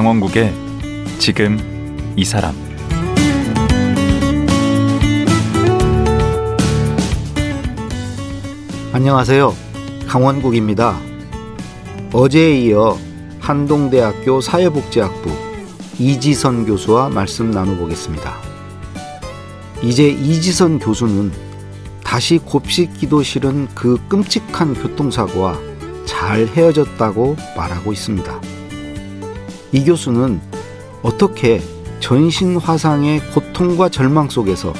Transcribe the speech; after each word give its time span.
강원국의 0.00 0.54
지금 1.18 1.58
이 2.16 2.24
사람 2.24 2.54
안녕하세요. 8.94 9.54
강원국입니다. 10.08 10.98
어제에 12.14 12.60
이어 12.60 12.96
한동대학교 13.40 14.40
사회복지학부 14.40 15.30
이지선 15.98 16.64
교수와 16.64 17.10
말씀 17.10 17.50
나눠보겠습니다. 17.50 18.38
이제 19.82 20.08
이지선 20.08 20.78
교수는 20.78 21.30
다시 22.02 22.38
곱씹 22.38 22.94
기도 22.94 23.22
싫은 23.22 23.68
그 23.74 23.98
끔찍한 24.08 24.72
교통사고와 24.72 25.58
잘 26.06 26.46
헤어졌다고 26.46 27.36
말하고 27.54 27.92
있습니다. 27.92 28.49
이 29.72 29.84
교수는 29.84 30.40
어떻게 31.02 31.60
전신 32.00 32.56
화상의 32.56 33.20
고통과 33.32 33.88
절망 33.88 34.28
속에서 34.28 34.72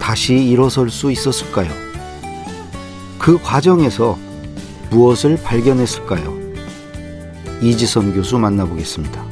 다시 0.00 0.34
일어설 0.34 0.90
수 0.90 1.12
있었을까요? 1.12 1.70
그 3.18 3.38
과정에서 3.40 4.18
무엇을 4.90 5.38
발견했을까요? 5.42 6.34
이지선 7.62 8.14
교수 8.14 8.38
만나보겠습니다. 8.38 9.25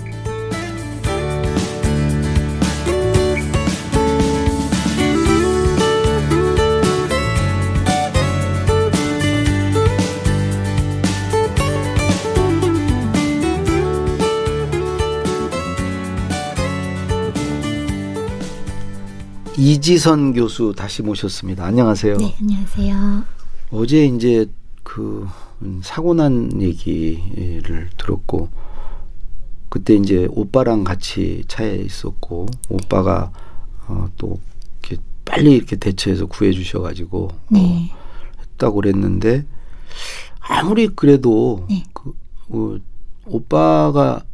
이지선 19.84 20.32
교수 20.32 20.72
다시 20.74 21.02
모셨습니다. 21.02 21.62
안녕하세요. 21.66 22.16
네, 22.16 22.34
안녕하세요. 22.40 23.22
어제 23.70 24.06
이제 24.06 24.46
그 24.82 25.28
사고 25.82 26.14
난 26.14 26.62
얘기를 26.62 27.90
들었고 27.98 28.48
그때 29.68 29.94
이제 29.94 30.26
오빠랑 30.30 30.84
같이 30.84 31.44
차에 31.48 31.76
있었고 31.76 32.46
오빠가 32.70 33.30
어, 33.86 34.08
또 34.16 34.40
이렇게 34.80 35.02
빨리 35.26 35.52
이렇게 35.52 35.76
대처해서 35.76 36.24
구해 36.24 36.52
주셔 36.52 36.80
가지고 36.80 37.28
네. 37.50 37.90
어, 37.92 38.40
했다고 38.40 38.76
그랬는데 38.76 39.44
아무리 40.40 40.88
그래도 40.88 41.66
네. 41.68 41.84
그 41.92 42.14
어, 42.48 42.78
오빠가 43.26 44.24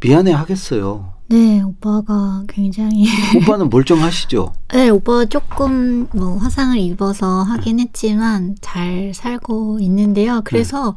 미안해 0.00 0.32
하겠어요. 0.32 1.12
네, 1.26 1.62
오빠가 1.62 2.44
굉장히 2.48 3.06
오빠는 3.36 3.70
멀쩡하시죠? 3.70 4.52
네, 4.72 4.90
오빠가 4.90 5.24
조금 5.24 6.06
뭐 6.12 6.36
화상을 6.36 6.78
입어서 6.78 7.42
하긴 7.42 7.80
했지만 7.80 8.56
잘 8.60 9.12
살고 9.14 9.78
있는데요. 9.80 10.42
그래서 10.44 10.96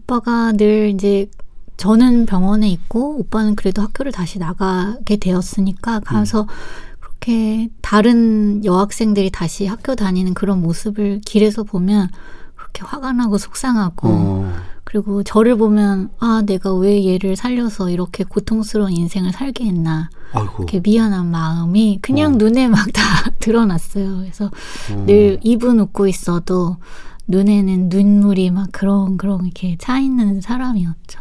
오빠가 0.00 0.52
늘 0.52 0.90
이제 0.94 1.28
저는 1.76 2.24
병원에 2.26 2.68
있고 2.70 3.18
오빠는 3.20 3.54
그래도 3.54 3.82
학교를 3.82 4.12
다시 4.12 4.38
나가게 4.38 5.16
되었으니까 5.16 6.00
가서 6.00 6.46
그렇게 6.98 7.68
다른 7.82 8.64
여학생들이 8.64 9.30
다시 9.30 9.66
학교 9.66 9.94
다니는 9.94 10.32
그런 10.32 10.62
모습을 10.62 11.20
길에서 11.24 11.64
보면 11.64 12.08
그렇게 12.76 12.84
화가 12.84 13.12
나고 13.12 13.38
속상하고 13.38 14.08
어. 14.08 14.52
그리고 14.84 15.22
저를 15.22 15.56
보면 15.56 16.10
아 16.20 16.42
내가 16.44 16.72
왜 16.74 17.04
얘를 17.06 17.34
살려서 17.34 17.90
이렇게 17.90 18.22
고통스러운 18.22 18.92
인생을 18.92 19.32
살게 19.32 19.64
했나 19.64 20.10
아이고. 20.32 20.54
이렇게 20.58 20.80
미안한 20.80 21.30
마음이 21.30 21.98
그냥 22.02 22.34
어. 22.34 22.36
눈에 22.36 22.68
막 22.68 22.86
다 22.92 23.02
드러났어요. 23.40 24.18
그래서 24.18 24.46
어. 24.92 25.04
늘 25.06 25.38
입은 25.42 25.80
웃고 25.80 26.06
있어도 26.06 26.76
눈에는 27.26 27.88
눈물이 27.88 28.50
막 28.50 28.68
그런 28.70 29.16
그런 29.16 29.44
이렇게 29.44 29.76
차 29.78 29.98
있는 29.98 30.40
사람이었죠. 30.40 31.20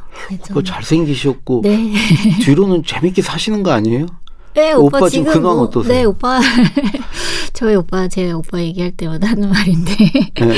오빠 0.51 0.61
잘생기셨고 0.61 1.61
네. 1.63 1.93
뒤로는 2.43 2.83
재밌게 2.83 3.21
사시는 3.21 3.63
거 3.63 3.71
아니에요? 3.71 4.05
네, 4.53 4.71
오빠 4.73 4.99
오빠, 4.99 5.09
지금 5.09 5.25
지금 5.25 5.41
근황 5.41 5.57
뭐, 5.57 5.65
어떠세요? 5.65 5.93
네, 5.93 6.03
오빠 6.05 6.39
저희 7.53 7.75
오빠 7.75 8.07
제 8.07 8.31
오빠 8.31 8.61
얘기할 8.61 8.91
때마다 8.91 9.27
하는 9.27 9.49
말인데 9.49 9.93
네. 10.35 10.55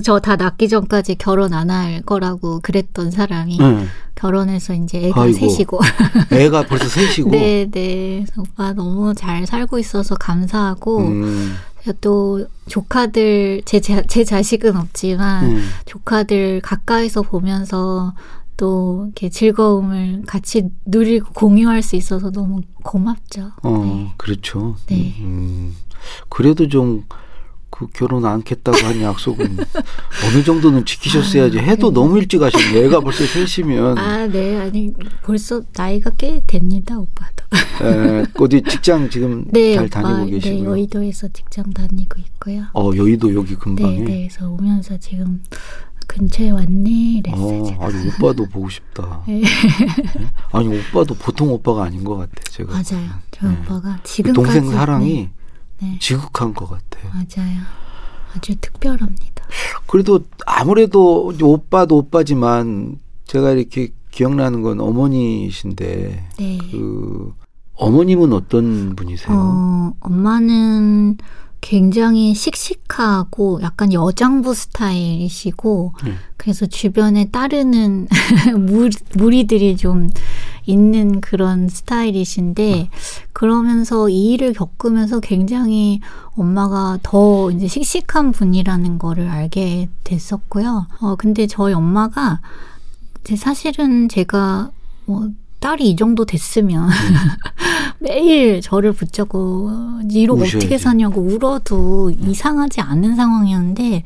저 0.00 0.20
다 0.20 0.36
낳기 0.36 0.68
전까지 0.68 1.16
결혼 1.16 1.52
안 1.52 1.70
할 1.70 2.00
거라고 2.02 2.60
그랬던 2.60 3.10
사람이 3.10 3.58
네. 3.58 3.86
결혼해서 4.14 4.74
이제 4.74 5.08
애가 5.08 5.22
아이고. 5.22 5.38
셋이고 5.50 5.80
애가 6.32 6.66
벌써 6.66 6.88
셋이고. 6.88 7.30
네, 7.30 7.68
네. 7.70 8.24
오빠 8.38 8.72
너무 8.72 9.14
잘 9.14 9.46
살고 9.46 9.78
있어서 9.78 10.14
감사하고 10.14 10.98
음, 10.98 11.54
또 12.00 12.46
조카들 12.68 13.62
제, 13.64 13.80
제, 13.80 14.02
제 14.06 14.22
자식은 14.24 14.76
없지만 14.76 15.44
음. 15.56 15.62
조카들 15.86 16.60
가까이서 16.62 17.22
보면서 17.22 18.14
또 18.56 19.04
이렇게 19.06 19.28
즐거움을 19.30 20.22
같이 20.26 20.68
누리고 20.86 21.32
공유할 21.32 21.82
수 21.82 21.96
있어서 21.96 22.30
너무 22.30 22.60
고맙죠. 22.84 23.50
어, 23.62 23.78
네. 23.84 24.12
그렇죠. 24.18 24.76
네. 24.86 25.14
음, 25.20 25.74
그래도 26.28 26.68
좀 26.68 27.04
그 27.82 27.88
결혼 27.92 28.24
않겠다고 28.24 28.78
한 28.78 29.00
약속은 29.02 29.56
어느 30.26 30.44
정도는 30.44 30.84
지키셨어야지. 30.84 31.58
해도 31.58 31.92
너무 31.92 32.18
일찍 32.18 32.40
하셨네. 32.42 32.84
애가 32.84 33.00
벌써 33.00 33.24
셋이면 33.24 33.98
아, 33.98 34.26
네. 34.26 34.56
아니 34.58 34.92
벌써 35.22 35.62
나이가 35.76 36.10
꽤 36.16 36.40
됩니다, 36.46 36.98
오빠도. 36.98 37.42
에, 37.82 38.24
어디 38.38 38.62
직장 38.62 39.10
지금 39.10 39.44
네, 39.52 39.74
잘 39.74 39.84
오빠. 39.86 40.02
다니고 40.02 40.24
네, 40.26 40.30
계시고요. 40.38 40.70
여의도에서 40.70 41.28
직장 41.32 41.70
다니고 41.72 42.20
있고요. 42.20 42.64
어, 42.74 42.90
여의도 42.94 43.34
여기 43.34 43.50
네, 43.50 43.56
근방에. 43.56 43.98
네. 43.98 44.04
그래서 44.04 44.50
오면서 44.50 44.96
지금 44.98 45.42
근처에 46.06 46.50
왔네 46.50 46.90
이랬어요. 47.18 47.62
어. 47.78 47.84
아니 47.86 48.08
오빠도 48.08 48.46
보고 48.46 48.68
싶다. 48.68 49.22
네. 49.28 49.42
아니 50.52 50.68
오빠도 50.78 51.14
보통 51.14 51.50
오빠가 51.52 51.84
아닌 51.84 52.04
것 52.04 52.16
같아. 52.16 52.32
제가 52.50 52.70
맞아요. 52.72 53.08
저 53.30 53.48
네. 53.48 53.56
오빠가 53.60 53.96
그 53.96 54.02
지금까지 54.08 54.60
동생 54.60 54.70
사랑이 54.76 55.28
네, 55.82 55.98
지극한 56.00 56.54
것 56.54 56.68
같아요. 56.70 57.10
맞아요. 57.12 57.60
아주 58.34 58.54
특별합니다. 58.60 59.44
그래도 59.86 60.20
아무래도 60.46 61.32
오빠도 61.42 61.98
오빠지만 61.98 62.98
제가 63.24 63.50
이렇게 63.50 63.88
기억나는 64.12 64.62
건 64.62 64.80
어머니신데 64.80 66.28
네. 66.38 66.58
그 66.70 67.34
어머님은 67.74 68.32
어떤 68.32 68.94
분이세요? 68.94 69.36
어, 69.36 69.92
엄마는 70.00 71.18
굉장히 71.62 72.34
씩씩하고 72.34 73.60
약간 73.62 73.92
여장부 73.92 74.52
스타일이시고 74.52 75.94
네. 76.04 76.12
그래서 76.36 76.66
주변에 76.66 77.26
따르는 77.30 78.08
무, 78.66 78.90
무리들이 79.14 79.76
좀 79.76 80.10
있는 80.66 81.20
그런 81.20 81.68
스타일이신데 81.68 82.90
그러면서 83.32 84.08
이 84.08 84.32
일을 84.32 84.52
겪으면서 84.52 85.20
굉장히 85.20 86.00
엄마가 86.34 86.98
더 87.02 87.50
이제 87.52 87.68
씩씩한 87.68 88.32
분이라는 88.32 88.98
거를 88.98 89.28
알게 89.28 89.88
됐었고요. 90.04 90.88
어 91.00 91.14
근데 91.16 91.46
저희 91.46 91.72
엄마가 91.72 92.40
사실은 93.36 94.08
제가 94.08 94.70
뭐 95.06 95.30
딸이 95.60 95.90
이 95.90 95.96
정도 95.96 96.24
됐으면 96.24 96.88
매일 98.02 98.60
저를 98.60 98.92
붙잡고 98.92 100.00
우셔야지. 100.34 100.56
어떻게 100.56 100.78
사냐고 100.78 101.20
울어도 101.22 102.10
이상하지 102.10 102.80
않은 102.80 103.16
상황이었는데 103.16 104.04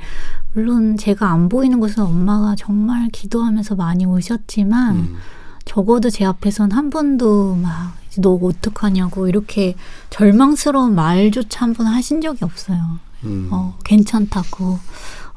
물론 0.52 0.96
제가 0.96 1.30
안 1.30 1.48
보이는 1.48 1.80
곳은 1.80 2.02
엄마가 2.02 2.54
정말 2.56 3.08
기도하면서 3.12 3.74
많이 3.74 4.04
우셨지만 4.04 4.96
음. 4.96 5.16
적어도 5.64 6.10
제 6.10 6.24
앞에선 6.24 6.72
한 6.72 6.90
번도 6.90 7.56
막 7.56 8.06
너 8.20 8.38
어떡하냐고 8.40 9.28
이렇게 9.28 9.74
절망스러운 10.10 10.94
말조차 10.94 11.66
한 11.66 11.74
번 11.74 11.86
하신 11.86 12.20
적이 12.20 12.44
없어요. 12.44 12.98
음. 13.24 13.48
어, 13.50 13.76
괜찮다고. 13.84 14.78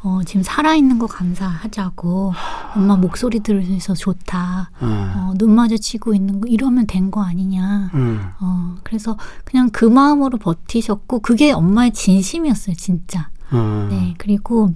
어, 0.02 0.22
지금 0.26 0.44
살아있는 0.44 0.98
거 0.98 1.08
감사하자고. 1.08 2.34
엄마 2.76 2.96
목소리 2.96 3.42
들으셔서 3.42 3.96
좋다. 3.96 4.72
아, 4.80 5.30
어, 5.30 5.34
눈 5.38 5.54
마주치고 5.56 6.14
있는 6.14 6.40
거 6.40 6.48
이러면 6.48 6.88
된 6.88 7.12
거 7.12 7.22
아니냐. 7.24 7.90
음. 7.96 8.22
어, 8.40 8.76
그래서 8.84 9.18
그냥 9.44 9.70
그 9.72 9.84
마음으로 9.86 10.38
버티셨고 10.38 11.20
그게 11.20 11.52
엄마의 11.52 11.92
진심이었어요, 11.92 12.76
진짜. 12.76 13.30
아. 13.50 13.88
네, 13.90 14.14
그리고 14.20 14.74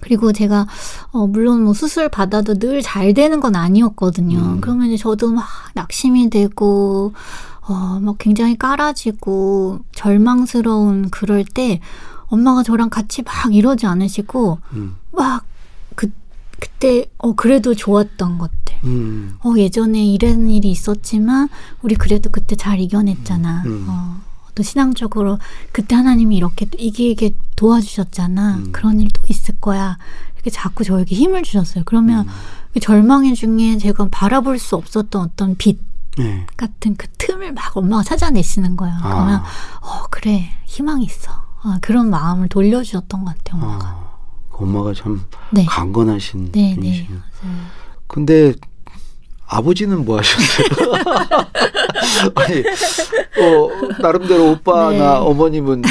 그리고 0.00 0.32
제가 0.32 0.66
어 1.12 1.26
물론 1.26 1.62
뭐 1.64 1.72
수술 1.74 2.08
받아도 2.08 2.54
늘 2.54 2.80
잘 2.82 3.12
되는 3.14 3.40
건 3.40 3.54
아니었거든요. 3.56 4.38
음. 4.38 4.60
그러면 4.60 4.86
이제 4.88 4.96
저도 4.96 5.30
막 5.32 5.44
낙심이 5.74 6.30
되고 6.30 7.12
어 7.68 7.98
막 8.00 8.16
굉장히 8.18 8.56
깔아지고 8.56 9.80
절망스러운 9.92 11.10
그럴 11.10 11.44
때 11.44 11.80
엄마가 12.28 12.62
저랑 12.62 12.90
같이 12.90 13.22
막 13.22 13.54
이러지 13.54 13.86
않으시고 13.86 14.58
음. 14.72 14.96
막그 15.12 16.10
그때 16.58 17.06
어 17.18 17.34
그래도 17.34 17.74
좋았던 17.74 18.38
것들. 18.38 18.76
음. 18.84 19.36
어 19.44 19.54
예전에 19.56 20.04
이런 20.04 20.48
일이 20.48 20.70
있었지만 20.70 21.48
우리 21.82 21.94
그래도 21.94 22.30
그때 22.30 22.56
잘 22.56 22.80
이겨냈잖아. 22.80 23.62
음. 23.66 23.86
어, 23.88 24.20
또 24.54 24.62
신앙적으로 24.62 25.38
그때 25.72 25.94
하나님이 25.94 26.36
이렇게 26.36 26.66
이기게 26.78 27.34
도와주셨잖아. 27.56 28.56
음. 28.56 28.72
그런 28.72 29.00
일또 29.00 29.22
있을 29.28 29.60
거야. 29.60 29.98
이렇게 30.34 30.50
자꾸 30.50 30.84
저에게 30.84 31.14
힘을 31.14 31.42
주셨어요. 31.42 31.84
그러면 31.86 32.26
그 32.72 32.80
절망의 32.80 33.34
중에 33.34 33.78
제가 33.78 34.08
바라볼 34.10 34.58
수 34.58 34.76
없었던 34.76 35.22
어떤 35.22 35.56
빛 35.56 35.78
네. 36.18 36.46
같은 36.56 36.96
그 36.96 37.06
틈을 37.18 37.52
막 37.52 37.76
엄마가 37.76 38.02
찾아내시는 38.02 38.76
거예요. 38.76 38.96
아. 39.02 39.08
그러면 39.08 39.42
어 39.82 40.06
그래 40.10 40.50
희망이 40.64 41.04
있어. 41.04 41.45
어, 41.66 41.78
그런 41.80 42.10
마음을 42.10 42.48
돌려주셨던 42.48 43.24
것 43.24 43.36
같아요. 43.36 43.60
엄마가. 43.62 43.86
아, 43.86 44.10
그 44.50 44.64
엄마가 44.64 44.94
참 44.94 45.20
네. 45.50 45.64
강건하신 45.66 46.52
네, 46.52 46.60
네. 46.60 46.74
분이시네요. 46.76 47.18
맞아요. 47.42 47.56
근데 48.06 48.54
아버지는 49.48 50.04
뭐 50.04 50.18
하셨어요? 50.18 50.92
아니, 52.36 52.60
어, 52.60 54.00
나름대로 54.00 54.52
오빠나 54.52 54.90
네. 54.90 55.04
어머님은 55.04 55.82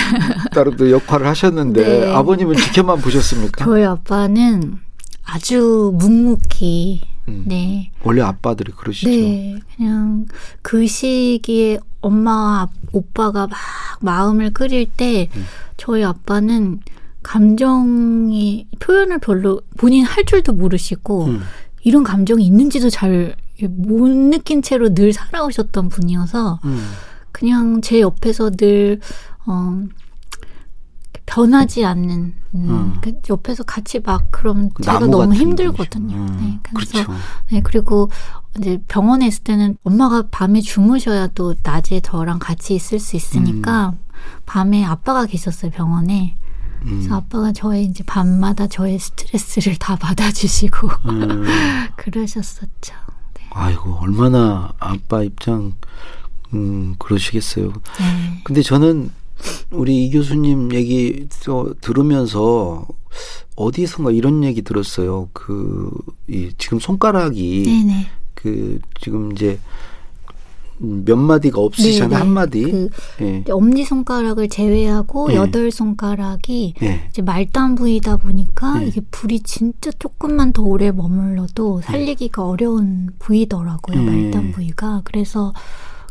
나름대로 0.54 0.92
역할을 0.92 1.28
하셨는데 1.28 1.84
네. 2.06 2.14
아버님은 2.14 2.56
지켜만 2.56 3.02
보셨습니까? 3.02 3.66
저희 3.66 3.84
아빠는 3.84 4.80
아주 5.26 5.92
묵묵히 5.96 7.02
음. 7.28 7.44
네. 7.48 7.92
원래 8.04 8.22
아빠들이 8.22 8.72
그러시죠. 8.72 9.10
네, 9.10 9.58
그냥 9.76 10.26
그 10.62 10.86
시기에 10.88 11.80
엄마와 12.06 12.70
오빠가 12.92 13.48
막 13.48 13.58
마음을 14.02 14.52
끓일 14.52 14.86
때 14.86 15.30
음. 15.36 15.46
저희 15.78 16.04
아빠는 16.04 16.80
감정이 17.24 18.68
표현을 18.80 19.20
별로 19.20 19.62
본인 19.78 20.06
할 20.06 20.26
줄도 20.26 20.54
모르시고 20.54 21.26
음. 21.26 21.42
이런 21.82 22.04
감정이 22.04 22.46
있는지도 22.46 22.90
잘 22.90 23.36
못 23.64 24.10
느낀 24.10 24.62
채로 24.62 24.94
늘 24.94 25.14
살아오셨던 25.14 25.90
분이어서 25.90 26.60
음. 26.66 26.92
그냥 27.32 27.82
제 27.82 28.02
옆에서 28.02 28.52
늘 28.52 29.00
어, 29.46 29.84
변하지 31.26 31.86
않는 31.86 32.34
음, 32.56 32.70
음. 32.70 32.94
그 33.02 33.14
옆에서 33.30 33.64
같이 33.64 34.00
막 34.00 34.28
그러면 34.32 34.72
그 34.74 34.84
제가 34.84 35.00
나무 35.00 35.12
너무 35.12 35.34
힘들거든요. 35.34 36.16
음, 36.16 36.38
네, 36.40 36.60
그래서 36.64 37.04
그렇죠. 37.04 37.14
네, 37.52 37.62
그리고 37.64 38.10
이제 38.60 38.80
병원에 38.88 39.28
있을 39.28 39.44
때는 39.44 39.78
엄마가 39.84 40.26
밤에 40.32 40.62
주무셔야 40.62 41.28
또 41.28 41.56
낮에 41.64 42.00
저랑 42.00 42.40
같이 42.40 42.76
있을 42.76 43.00
수 43.00 43.16
있으니까 43.16 43.94
밤에 44.46 44.84
아빠가 44.84 45.26
계셨어요, 45.26 45.72
병원에. 45.72 46.36
음. 46.84 47.00
그래서 47.00 47.16
아빠가 47.16 47.52
저의 47.52 47.86
이제 47.86 48.04
밤마다 48.04 48.68
저의 48.68 49.00
스트레스를 49.00 49.76
다 49.78 49.96
받아주시고 49.96 50.88
음. 51.10 51.46
그러셨었죠. 51.98 52.94
네. 53.34 53.44
아이고 53.52 53.98
얼마나 54.02 54.74
아빠 54.80 55.24
입장 55.24 55.74
음 56.54 56.96
그러시겠어요. 57.00 57.70
네. 57.70 58.42
근데 58.44 58.62
저는 58.62 59.12
우리 59.72 60.06
이 60.06 60.12
교수님 60.12 60.74
얘기 60.74 61.28
저 61.42 61.74
들으면서 61.82 62.86
어디선가 63.56 64.12
이런 64.12 64.44
얘기 64.44 64.62
들었어요. 64.62 65.30
그 65.34 65.92
이 66.28 66.52
지금 66.58 66.80
손가락이 66.80 67.64
네네. 67.66 68.08
그 68.36 68.80
지금 69.00 69.32
이제 69.32 69.60
몇 70.78 71.16
마디가 71.16 71.60
없으시잖아요. 71.60 72.10
네네. 72.10 72.20
한 72.20 72.34
마디. 72.34 72.64
그 72.64 72.90
예. 73.22 73.44
엄지 73.50 73.86
손가락을 73.86 74.50
제외하고 74.50 75.30
네. 75.30 75.36
여덟 75.36 75.72
손가락이 75.72 76.74
예. 76.82 77.08
이제 77.10 77.22
말단 77.22 77.76
부위다 77.76 78.18
보니까 78.18 78.80
네. 78.80 78.88
이게 78.88 79.02
불이 79.10 79.42
진짜 79.42 79.90
조금만 79.98 80.52
더 80.52 80.64
오래 80.64 80.92
머물러도 80.92 81.82
살리기가 81.82 82.46
어려운 82.46 83.10
부위더라고요. 83.20 84.02
네. 84.02 84.24
말단 84.24 84.52
부위가. 84.52 85.02
그래서 85.06 85.54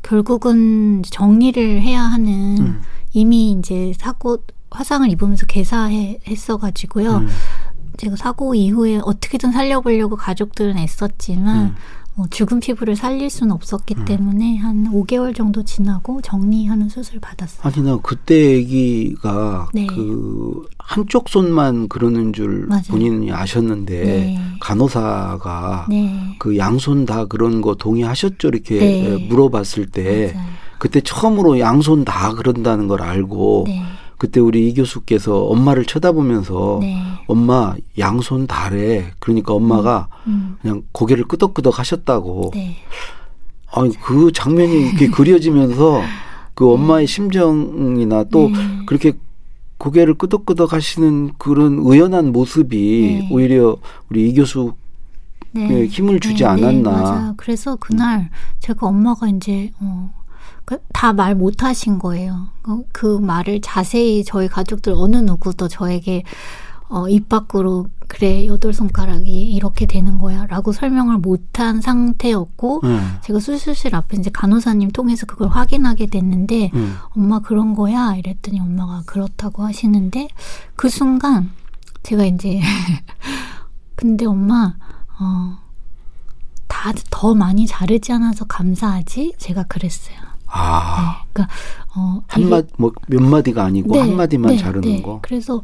결국은 0.03 1.03
정리를 1.11 1.83
해야 1.83 2.03
하는 2.03 2.59
음. 2.59 2.81
이미 3.13 3.53
이제 3.53 3.93
사고 3.99 4.39
화상을 4.71 5.09
입으면서 5.11 5.47
개사했어 5.47 6.57
가지고요. 6.57 7.19
음. 7.19 7.29
제가 7.97 8.17
사고 8.17 8.55
이후에 8.55 8.99
어떻게든 9.03 9.53
살려보려고 9.53 10.17
가족들은 10.17 10.79
애썼지만 10.79 11.67
음. 11.67 11.75
뭐 12.17 12.27
죽은 12.31 12.61
피부를 12.61 12.95
살릴 12.95 13.29
수는 13.29 13.53
없었기 13.53 13.97
때문에 14.05 14.57
한 14.57 14.89
5개월 14.93 15.35
정도 15.35 15.65
지나고 15.65 16.21
정리하는 16.23 16.89
수술 16.89 17.19
받았어요. 17.19 17.61
아니 17.63 17.85
나 17.85 17.99
그때 18.03 18.53
얘기가 18.53 19.69
네. 19.75 19.87
그 19.87 20.65
한쪽 20.79 21.29
손만 21.29 21.89
그러는 21.89 22.33
줄 22.33 22.67
맞아요. 22.69 22.83
본인이 22.89 23.33
아셨는데 23.33 24.05
네. 24.05 24.39
간호사가 24.61 25.87
네. 25.91 26.37
그 26.39 26.57
양손 26.57 27.05
다 27.05 27.25
그런 27.25 27.61
거 27.61 27.75
동의하셨죠 27.75 28.49
이렇게 28.49 28.79
네. 28.79 29.27
물어봤을 29.29 29.87
때 29.87 30.33
맞아요. 30.35 30.47
그때 30.79 31.01
처음으로 31.01 31.59
양손 31.59 32.05
다 32.05 32.33
그런다는 32.35 32.87
걸 32.87 33.03
알고 33.03 33.65
네. 33.67 33.83
그때 34.19 34.41
우리 34.41 34.69
이 34.69 34.75
교수께서 34.75 35.45
엄마를 35.45 35.85
쳐다보면서 35.85 36.79
네. 36.81 36.97
엄마 37.27 37.75
양손 37.99 38.47
다래 38.47 39.13
그러니까 39.19 39.53
엄마가 39.55 40.09
음. 40.27 40.57
그냥 40.61 40.83
고개를 40.93 41.25
끄덕끄덕 41.25 41.79
하셨다고 41.79 42.53
네. 42.55 42.77
아니 43.73 43.91
그 44.01 44.31
장면이 44.33 44.89
이렇게 44.89 45.09
그려지면서 45.09 46.03
그 46.55 46.71
엄마의 46.73 47.07
심정이나 47.07 48.25
또 48.25 48.49
네. 48.49 48.55
그렇게 48.87 49.13
고개를 49.79 50.15
끄덕끄덕 50.15 50.73
하시는 50.73 51.33
그런 51.37 51.81
의연한 51.85 52.33
모습이 52.33 53.19
네. 53.21 53.29
오히려 53.33 53.77
우리 54.09 54.29
이 54.29 54.35
교수 54.35 54.75
네. 55.55 55.69
예, 55.71 55.87
힘을 55.87 56.19
주지 56.19 56.43
네, 56.43 56.49
않았나. 56.49 56.73
네, 56.73 56.83
맞아요. 56.83 57.35
그래서 57.37 57.77
그날 57.77 58.31
제가 58.59 58.87
엄마가 58.87 59.29
이제 59.29 59.71
어, 59.81 60.11
다 60.93 61.13
말 61.13 61.35
못하신 61.35 61.99
거예요. 61.99 62.49
어, 62.67 62.81
그 62.93 63.19
말을 63.19 63.61
자세히 63.61 64.25
저희 64.25 64.49
가족들 64.49 64.95
어느 64.97 65.17
누구도 65.17 65.69
저에게 65.69 66.23
어, 66.89 67.09
입 67.09 67.29
밖으로 67.29 67.87
그래 68.09 68.47
여덟 68.47 68.73
손가락이 68.73 69.53
이렇게 69.53 69.87
되는 69.87 70.19
거야라고 70.19 70.73
설명을 70.73 71.19
못한 71.19 71.81
상태였고 71.81 72.83
예. 72.85 73.01
제가 73.23 73.41
수술실 73.41 73.95
앞에 73.95 74.19
이제 74.19 74.31
간호사님 74.31 74.91
통해서 74.91 75.27
그걸 75.27 75.49
확인하게 75.49 76.07
됐는데 76.07 76.71
음. 76.75 76.97
엄마 77.17 77.41
그런 77.41 77.75
거야 77.75 78.15
이랬더니 78.17 78.61
엄마가 78.61 79.03
그렇다고 79.07 79.65
하시는데 79.65 80.29
그 80.77 80.89
순간 80.89 81.51
제가 82.03 82.25
이제 82.27 82.61
근데 83.97 84.27
엄마 84.27 84.75
어, 85.19 85.57
다 86.69 86.93
더 87.11 87.35
많이 87.35 87.67
자르지 87.67 88.13
않아서 88.13 88.45
감사하지 88.45 89.35
제가 89.39 89.63
그랬어요. 89.63 90.17
아, 90.57 91.23
네, 91.27 91.29
그러니까 91.33 91.55
어, 91.97 92.23
한 92.29 92.41
이게- 92.43 92.51
마, 92.51 92.63
뭐, 92.79 92.93
몇 93.09 93.21
마디가 93.23 93.65
아니고 93.65 93.93
네, 93.95 94.01
한 94.01 94.17
마디만 94.17 94.53
네, 94.53 94.59
자르는 94.59 94.81
네. 94.89 95.03
거. 95.03 95.19
그래서 95.23 95.63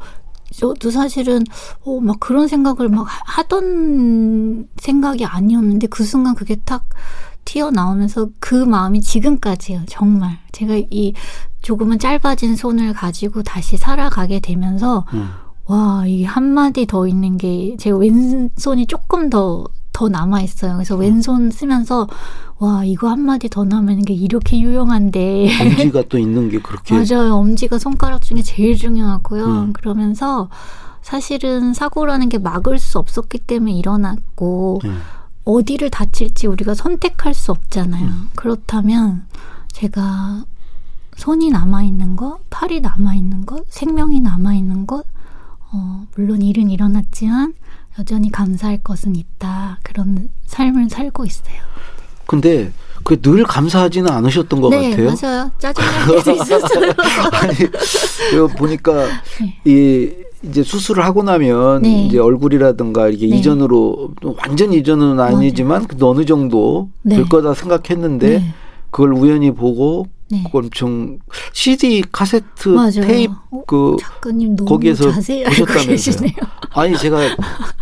저도 0.53 0.91
사실은 0.91 1.45
어, 1.85 2.01
막 2.01 2.19
그런 2.19 2.49
생각을 2.49 2.89
막 2.89 3.03
하- 3.03 3.21
하던 3.41 4.67
생각이 4.77 5.25
아니었는데 5.25 5.87
그 5.87 6.03
순간 6.05 6.35
그게 6.35 6.57
탁 6.65 6.85
튀어나오면서 7.45 8.29
그 8.41 8.55
마음이 8.55 9.01
지금까지요. 9.01 9.83
정말 9.89 10.39
제가 10.53 10.75
이 10.91 11.15
조금은 11.63 11.99
짧아진 11.99 12.57
손을 12.57 12.93
가지고 12.93 13.43
다시 13.43 13.77
살아가게 13.77 14.41
되면서 14.41 15.05
음. 15.15 15.29
와, 15.67 16.05
이게 16.07 16.25
한마디 16.25 16.85
더 16.85 17.07
있는 17.07 17.37
게, 17.37 17.77
제 17.79 17.91
왼손이 17.91 18.87
조금 18.87 19.31
더, 19.31 19.65
더 19.93 20.09
남아있어요. 20.09 20.75
그래서 20.75 20.95
음. 20.97 21.01
왼손 21.01 21.51
쓰면서, 21.51 22.09
와, 22.59 22.85
이거 22.85 23.09
한마디 23.09 23.49
더 23.49 23.65
남는 23.65 24.05
게 24.05 24.15
이렇게 24.15 24.61
유용한데. 24.61 25.49
엄지가 25.61 26.05
또 26.09 26.19
있는 26.19 26.49
게 26.49 26.61
그렇게 26.61 26.95
맞아요. 26.95 27.35
엄지가 27.37 27.79
손가락 27.79 28.23
중에 28.23 28.43
제일 28.43 28.77
중요하고요. 28.77 29.45
음. 29.47 29.73
그러면서, 29.73 30.49
사실은 31.03 31.73
사고라는 31.75 32.29
게 32.29 32.39
막을 32.39 32.79
수 32.79 32.99
없었기 32.99 33.39
때문에 33.39 33.73
일어났고, 33.73 34.81
음. 34.85 35.01
어디를 35.45 35.91
다칠지 35.91 36.47
우리가 36.47 36.75
선택할 36.75 37.35
수 37.35 37.51
없잖아요. 37.53 38.05
음. 38.07 38.29
그렇다면, 38.37 39.25
제가 39.73 40.45
손이 41.17 41.51
남아있는 41.51 42.17
것, 42.17 42.39
팔이 42.51 42.81
남아있는 42.81 43.47
것, 43.47 43.65
생명이 43.71 44.21
남아있는 44.21 44.87
것, 44.87 45.05
어, 45.73 46.07
물론 46.17 46.43
일은 46.43 46.71
일어났지만 46.71 47.55
여전히 48.01 48.33
감사할 48.33 48.79
것은 48.79 49.15
있다. 49.15 49.79
그런 49.83 50.31
삶을 50.47 50.89
살고 50.89 51.27
있어요. 51.27 51.57
근데 52.27 52.73
그 53.05 53.21
늘 53.21 53.45
감사하지는 53.45 54.11
않으셨던 54.11 54.61
것 54.61 54.71
네, 54.71 54.91
같아요. 54.91 55.15
맞아요. 55.21 55.51
짜증날 55.59 56.07
때도 56.25 56.31
있었어요. 56.33 56.93
아니, 57.33 58.55
보니까 58.57 59.07
네. 59.41 59.61
이 59.65 60.11
이제 60.43 60.63
수술을 60.63 61.05
하고 61.05 61.23
나면 61.23 61.83
네. 61.83 62.07
이제 62.07 62.19
얼굴이라든가 62.19 63.09
이게 63.09 63.27
네. 63.27 63.37
이전으로 63.37 64.13
완전 64.39 64.73
이전은 64.73 65.21
아니지만 65.21 65.87
그래도 65.87 66.11
어느 66.11 66.25
정도 66.25 66.89
네. 67.03 67.17
될 67.17 67.29
거다 67.29 67.53
생각했는데 67.53 68.29
네. 68.39 68.55
그걸 68.91 69.13
우연히 69.13 69.51
보고 69.51 70.07
네. 70.31 70.45
엄청 70.53 71.19
CD 71.53 72.03
카세트 72.13 72.69
맞아요. 72.69 72.91
테이프 73.03 73.35
어, 73.51 73.63
그 73.67 73.97
너무 74.29 74.65
거기에서 74.65 75.07
보셨다면서요. 75.11 76.31
아니 76.75 76.97
제가 76.97 77.19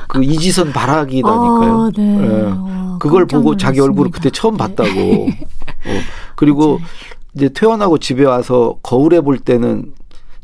그 0.08 0.24
이지선 0.24 0.72
바라기라니까요. 0.72 1.80
아, 1.82 1.90
네. 1.96 2.02
예. 2.22 2.42
와, 2.44 2.96
그걸 2.98 3.26
보고 3.26 3.56
자기 3.56 3.80
얼굴을. 3.80 4.10
그때 4.10 4.30
처음 4.30 4.54
네. 4.54 4.58
봤다고. 4.58 4.88
어, 5.28 5.90
그리고 6.36 6.78
맞아요. 6.78 6.88
이제 7.34 7.48
퇴원하고 7.50 7.98
집에 7.98 8.24
와서 8.24 8.78
거울에 8.82 9.20
볼 9.20 9.38
때는 9.38 9.92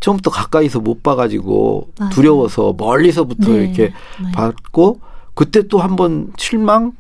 처음부터 0.01 0.31
가까이서 0.31 0.81
못 0.81 1.03
봐가지고 1.03 1.89
맞아요. 1.99 2.11
두려워서 2.13 2.75
멀리서부터 2.77 3.51
네. 3.53 3.63
이렇게 3.65 3.83
네. 4.23 4.33
봤고 4.33 5.01
그때 5.35 5.67
또 5.67 5.79
한 5.81 5.97
번 5.97 6.33
실망. 6.37 6.93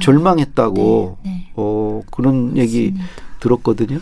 절망했다고 0.00 1.18
네, 1.24 1.30
네. 1.30 1.48
어 1.56 2.00
그런 2.10 2.56
얘기 2.56 2.92
맞습니다. 2.92 3.06
들었거든요. 3.40 3.98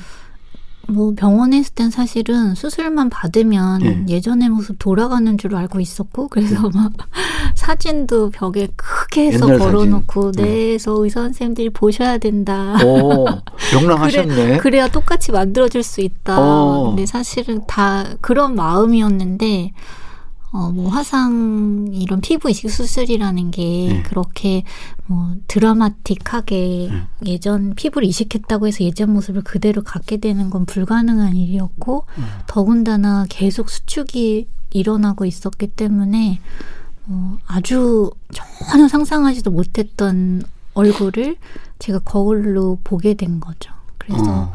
뭐 0.89 1.13
병원에 1.17 1.59
있을 1.59 1.75
땐 1.75 1.91
사실은 1.91 2.55
수술만 2.55 3.11
받으면 3.11 3.81
네. 3.81 4.05
예전의 4.09 4.49
모습 4.51 4.77
돌아가는 4.79 5.37
줄 5.39 5.55
알고 5.57 5.81
있었고 5.81 6.29
그래서 6.29 6.71
막 6.75 6.93
사진도 7.55 8.31
벽에 8.31 8.69
크게 8.77 9.27
해서 9.27 9.47
걸어놓고 9.47 10.33
사진. 10.33 10.45
네. 10.45 10.77
네, 10.77 10.79
의사 11.03 11.21
선생님들이 11.21 11.71
보셔야 11.71 12.19
된다. 12.19 12.77
오, 12.85 13.27
명랑하셨네. 13.75 14.59
그래야 14.59 14.89
똑같이 14.89 15.33
만들어줄 15.33 15.83
수 15.83 16.01
있다. 16.01 16.39
어. 16.39 16.89
근데 16.89 17.07
사실은 17.07 17.63
다 17.67 18.05
그런 18.21 18.55
마음이었는데, 18.55 19.73
어, 20.55 20.71
뭐 20.71 20.89
화상 20.89 21.89
이런 21.93 22.21
피부 22.21 22.49
이식 22.49 22.71
수술이라는 22.71 23.51
게 23.51 23.63
네. 23.89 24.03
그렇게 24.05 24.63
뭐 25.07 25.35
드라마틱하게 25.49 26.89
네. 26.93 27.03
예전 27.27 27.75
피부를 27.75 28.07
이식했다고 28.07 28.69
해서 28.69 28.85
예전 28.85 29.13
모습을 29.13 29.43
그대로 29.43 29.83
갖게 29.83 30.19
되는 30.19 30.51
건 30.51 30.65
불가능한 30.65 31.35
일이었고, 31.35 32.07
음. 32.19 32.25
더군다나 32.47 33.27
계속 33.29 33.69
수축이 33.69 34.47
일어나고 34.71 35.25
있었기 35.25 35.67
때문에 35.69 36.41
어, 37.09 37.37
아주 37.47 38.13
전혀 38.71 38.87
상상하지도 38.87 39.51
못했던 39.51 40.45
얼굴을 40.75 41.37
제가 41.81 41.99
거울로 41.99 42.79
보게 42.85 43.15
된 43.15 43.41
거죠. 43.41 43.73
그래서 43.99 44.25
어, 44.25 44.53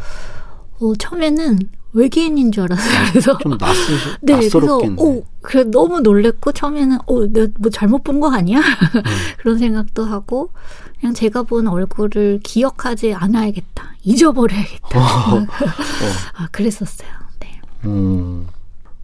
어, 0.81 0.93
처음에는 0.97 1.59
외계인인 1.93 2.51
줄 2.51 2.63
알았어요. 2.63 3.09
그래서 3.11 3.37
좀 3.39 3.57
낯설, 3.57 3.95
네, 4.21 4.35
그래서 4.35 4.59
낯설었겠네. 4.59 4.95
어, 5.01 5.21
그래 5.41 5.63
너무 5.63 6.01
놀랬고 6.01 6.51
처음에는 6.51 6.97
어, 7.07 7.25
내가 7.27 7.51
뭐 7.57 7.69
잘못 7.71 8.03
본 8.03 8.19
거 8.19 8.31
아니야? 8.31 8.59
음. 8.59 8.63
그런 9.39 9.57
생각도 9.57 10.05
하고 10.05 10.51
그냥 10.99 11.13
제가 11.13 11.43
본 11.43 11.67
얼굴을 11.67 12.41
기억하지 12.43 13.13
않아야겠다, 13.13 13.95
잊어버려야겠다. 14.03 14.99
어, 14.99 15.45
아, 16.35 16.47
그랬었어요. 16.51 17.09
네. 17.39 17.59
음. 17.85 18.45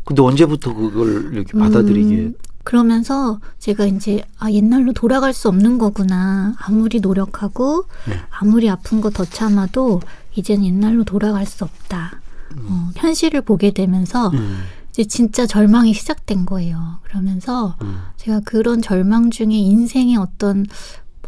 근데 0.05 0.21
언제부터 0.21 0.73
그걸 0.73 1.33
이렇게 1.33 1.57
받아들이게? 1.57 2.15
음, 2.15 2.33
그러면서 2.63 3.39
제가 3.59 3.85
이제 3.85 4.23
아 4.37 4.51
옛날로 4.51 4.93
돌아갈 4.93 5.33
수 5.33 5.47
없는 5.47 5.77
거구나. 5.79 6.53
아무리 6.59 6.99
노력하고 6.99 7.85
네. 8.07 8.19
아무리 8.29 8.69
아픈 8.69 9.01
거 9.01 9.09
더 9.09 9.23
참아도 9.25 10.01
이젠 10.35 10.63
옛날로 10.63 11.03
돌아갈 11.03 11.45
수 11.45 11.63
없다. 11.63 12.19
어, 12.57 12.89
현실을 12.95 13.41
보게 13.41 13.71
되면서 13.71 14.29
음, 14.29 14.63
이제 14.91 15.03
진짜 15.03 15.45
절망이 15.45 15.93
시작된 15.93 16.45
거예요. 16.45 16.99
그러면서 17.03 17.75
음, 17.81 17.99
제가 18.17 18.41
그런 18.45 18.81
절망 18.81 19.31
중에 19.31 19.51
인생의 19.51 20.15
어떤 20.17 20.65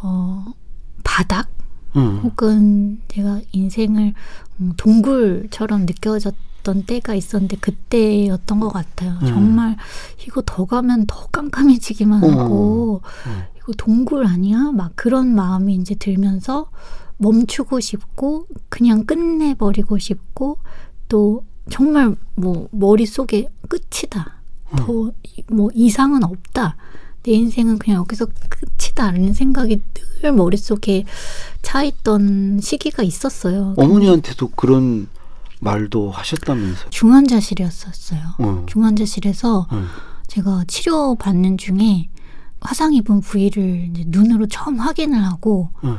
어, 0.01 0.45
바닥 1.03 1.49
음. 1.95 2.19
혹은 2.23 3.01
제가 3.07 3.41
인생을 3.51 4.13
음, 4.59 4.73
동굴처럼 4.77 5.81
느껴졌던 5.85 6.83
때가 6.85 7.15
있었는데 7.15 7.57
그때였던 7.57 8.59
것 8.59 8.69
같아요. 8.69 9.17
음. 9.21 9.27
정말 9.27 9.75
이거 10.25 10.41
더 10.45 10.65
가면 10.65 11.05
더 11.07 11.27
깜깜해지기만 11.27 12.23
어. 12.23 12.27
하고 12.27 13.01
음. 13.25 13.43
이거 13.57 13.73
동굴 13.77 14.25
아니야? 14.25 14.71
막 14.71 14.93
그런 14.95 15.33
마음이 15.33 15.75
이제 15.75 15.95
들면서 15.95 16.69
멈추고 17.17 17.79
싶고 17.79 18.47
그냥 18.69 19.05
끝내버리고 19.05 19.97
싶고 19.97 20.57
또 21.09 21.43
정말 21.69 22.15
뭐 22.35 22.67
머릿속에 22.71 23.47
끝이다. 23.67 24.33
더 24.75 25.11
뭐 25.49 25.69
이상은 25.73 26.23
없다. 26.23 26.75
내 27.23 27.31
인생은 27.33 27.77
그냥 27.79 27.99
여기서 28.01 28.25
끝이다라는 28.49 29.33
생각이 29.33 29.81
늘 30.21 30.31
머릿속에 30.33 31.05
차 31.61 31.83
있던 31.83 32.59
시기가 32.61 33.03
있었어요. 33.03 33.73
어머니한테도 33.77 34.49
그런 34.49 35.07
말도 35.59 36.11
하셨다면서요? 36.11 36.89
중환자실이었었어요. 36.89 38.21
어. 38.39 38.63
중환자실에서 38.67 39.67
어. 39.69 39.83
제가 40.27 40.63
치료 40.67 41.15
받는 41.15 41.57
중에 41.57 42.09
화상 42.59 42.93
입은 42.93 43.21
부위를 43.21 43.91
눈으로 44.07 44.47
처음 44.47 44.79
확인을 44.79 45.23
하고 45.23 45.69
어. 45.81 45.97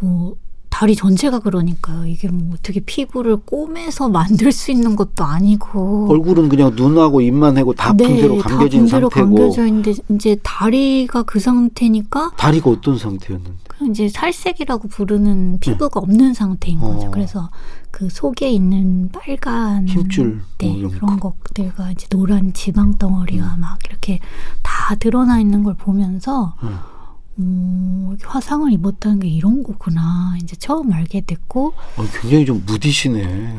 뭐 0.00 0.36
다리 0.76 0.94
전체가 0.94 1.38
그러니까요. 1.38 2.04
이게 2.04 2.28
뭐 2.28 2.50
어떻게 2.52 2.80
피부를 2.80 3.38
꼬매서 3.38 4.10
만들 4.10 4.52
수 4.52 4.70
있는 4.70 4.94
것도 4.94 5.24
아니고 5.24 6.08
얼굴은 6.10 6.50
그냥 6.50 6.74
눈하고 6.76 7.22
입만 7.22 7.56
하고 7.56 7.72
다 7.72 7.94
붕대로 7.94 8.36
감겨진 8.36 8.84
네, 8.84 8.90
다 8.90 9.00
붕대로 9.00 9.08
상태고 9.08 9.36
감겨져 9.36 9.66
있는데 9.68 9.94
이제 10.10 10.36
다리가 10.42 11.22
그 11.22 11.40
상태니까 11.40 12.32
다리가 12.36 12.68
어떤 12.68 12.98
상태였는데? 12.98 13.56
그냥 13.68 13.90
이제 13.90 14.10
살색이라고 14.10 14.88
부르는 14.88 15.60
피부가 15.60 15.98
없는 16.00 16.34
상태인 16.34 16.78
거죠. 16.78 16.98
네. 16.98 17.06
어. 17.06 17.10
그래서 17.10 17.50
그 17.90 18.10
속에 18.10 18.50
있는 18.50 19.08
빨간 19.12 19.88
힘줄 19.88 20.42
네, 20.58 20.76
뭐 20.76 20.90
그런 20.90 21.18
것들과 21.18 21.92
이제 21.92 22.06
노란 22.10 22.52
지방 22.52 22.98
덩어리와 22.98 23.54
음. 23.54 23.60
막 23.60 23.78
이렇게 23.88 24.20
다 24.62 24.94
드러나 24.96 25.40
있는 25.40 25.64
걸 25.64 25.72
보면서 25.72 26.54
어. 26.60 26.95
오, 27.38 28.14
이게 28.14 28.24
화상을 28.26 28.72
입었다는 28.72 29.20
게 29.20 29.28
이런 29.28 29.62
거구나. 29.62 30.36
이제 30.42 30.56
처음 30.56 30.92
알게 30.92 31.20
됐고 31.22 31.74
어, 31.96 32.04
굉장히 32.20 32.46
좀 32.46 32.62
무디시네. 32.66 33.58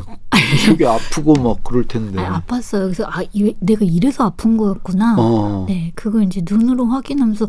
되게 0.66 0.86
아프고 0.88 1.34
막 1.34 1.64
그럴 1.64 1.88
텐데. 1.88 2.20
아, 2.20 2.42
아팠어요. 2.42 2.84
그래서 2.84 3.06
아 3.08 3.22
이- 3.34 3.56
내가 3.60 3.86
이래서 3.86 4.26
아픈 4.26 4.58
거였구나. 4.58 5.16
어. 5.20 5.66
네, 5.68 5.92
그걸 5.96 6.24
이제 6.24 6.42
눈으로 6.50 6.86
확인하면서 6.88 7.48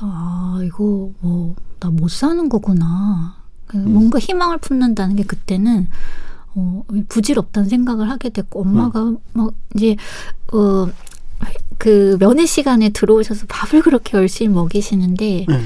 아 0.00 0.60
이거 0.64 1.10
뭐 1.20 1.54
나 1.80 1.90
못 1.90 2.08
사는 2.10 2.48
거구나. 2.48 3.34
그 3.66 3.76
음. 3.76 3.92
뭔가 3.94 4.18
희망을 4.20 4.58
품는다는 4.58 5.16
게 5.16 5.24
그때는 5.24 5.88
어, 6.54 6.84
부질없다는 7.08 7.68
생각을 7.68 8.08
하게 8.08 8.28
됐고 8.28 8.60
엄마가 8.60 9.02
음. 9.02 9.18
막 9.32 9.52
이제 9.74 9.96
어. 10.52 10.86
그 11.78 12.16
면회 12.20 12.46
시간에 12.46 12.90
들어오셔서 12.90 13.46
밥을 13.48 13.82
그렇게 13.82 14.16
열심히 14.16 14.54
먹이시는데 14.54 15.46
음. 15.48 15.64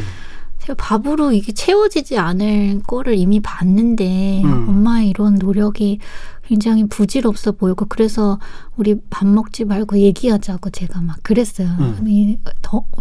제가 0.60 0.74
밥으로 0.78 1.32
이게 1.32 1.52
채워지지 1.52 2.18
않을 2.18 2.82
거를 2.86 3.14
이미 3.16 3.40
봤는데 3.40 4.42
음. 4.44 4.68
엄마의 4.68 5.10
이런 5.10 5.36
노력이 5.36 6.00
굉장히 6.46 6.86
부질없어 6.86 7.52
보이고 7.52 7.86
그래서 7.88 8.38
우리 8.76 8.98
밥 9.10 9.26
먹지 9.26 9.64
말고 9.64 9.98
얘기하자고 9.98 10.70
제가 10.70 11.00
막 11.02 11.18
그랬어요. 11.22 11.68
음. 11.78 12.36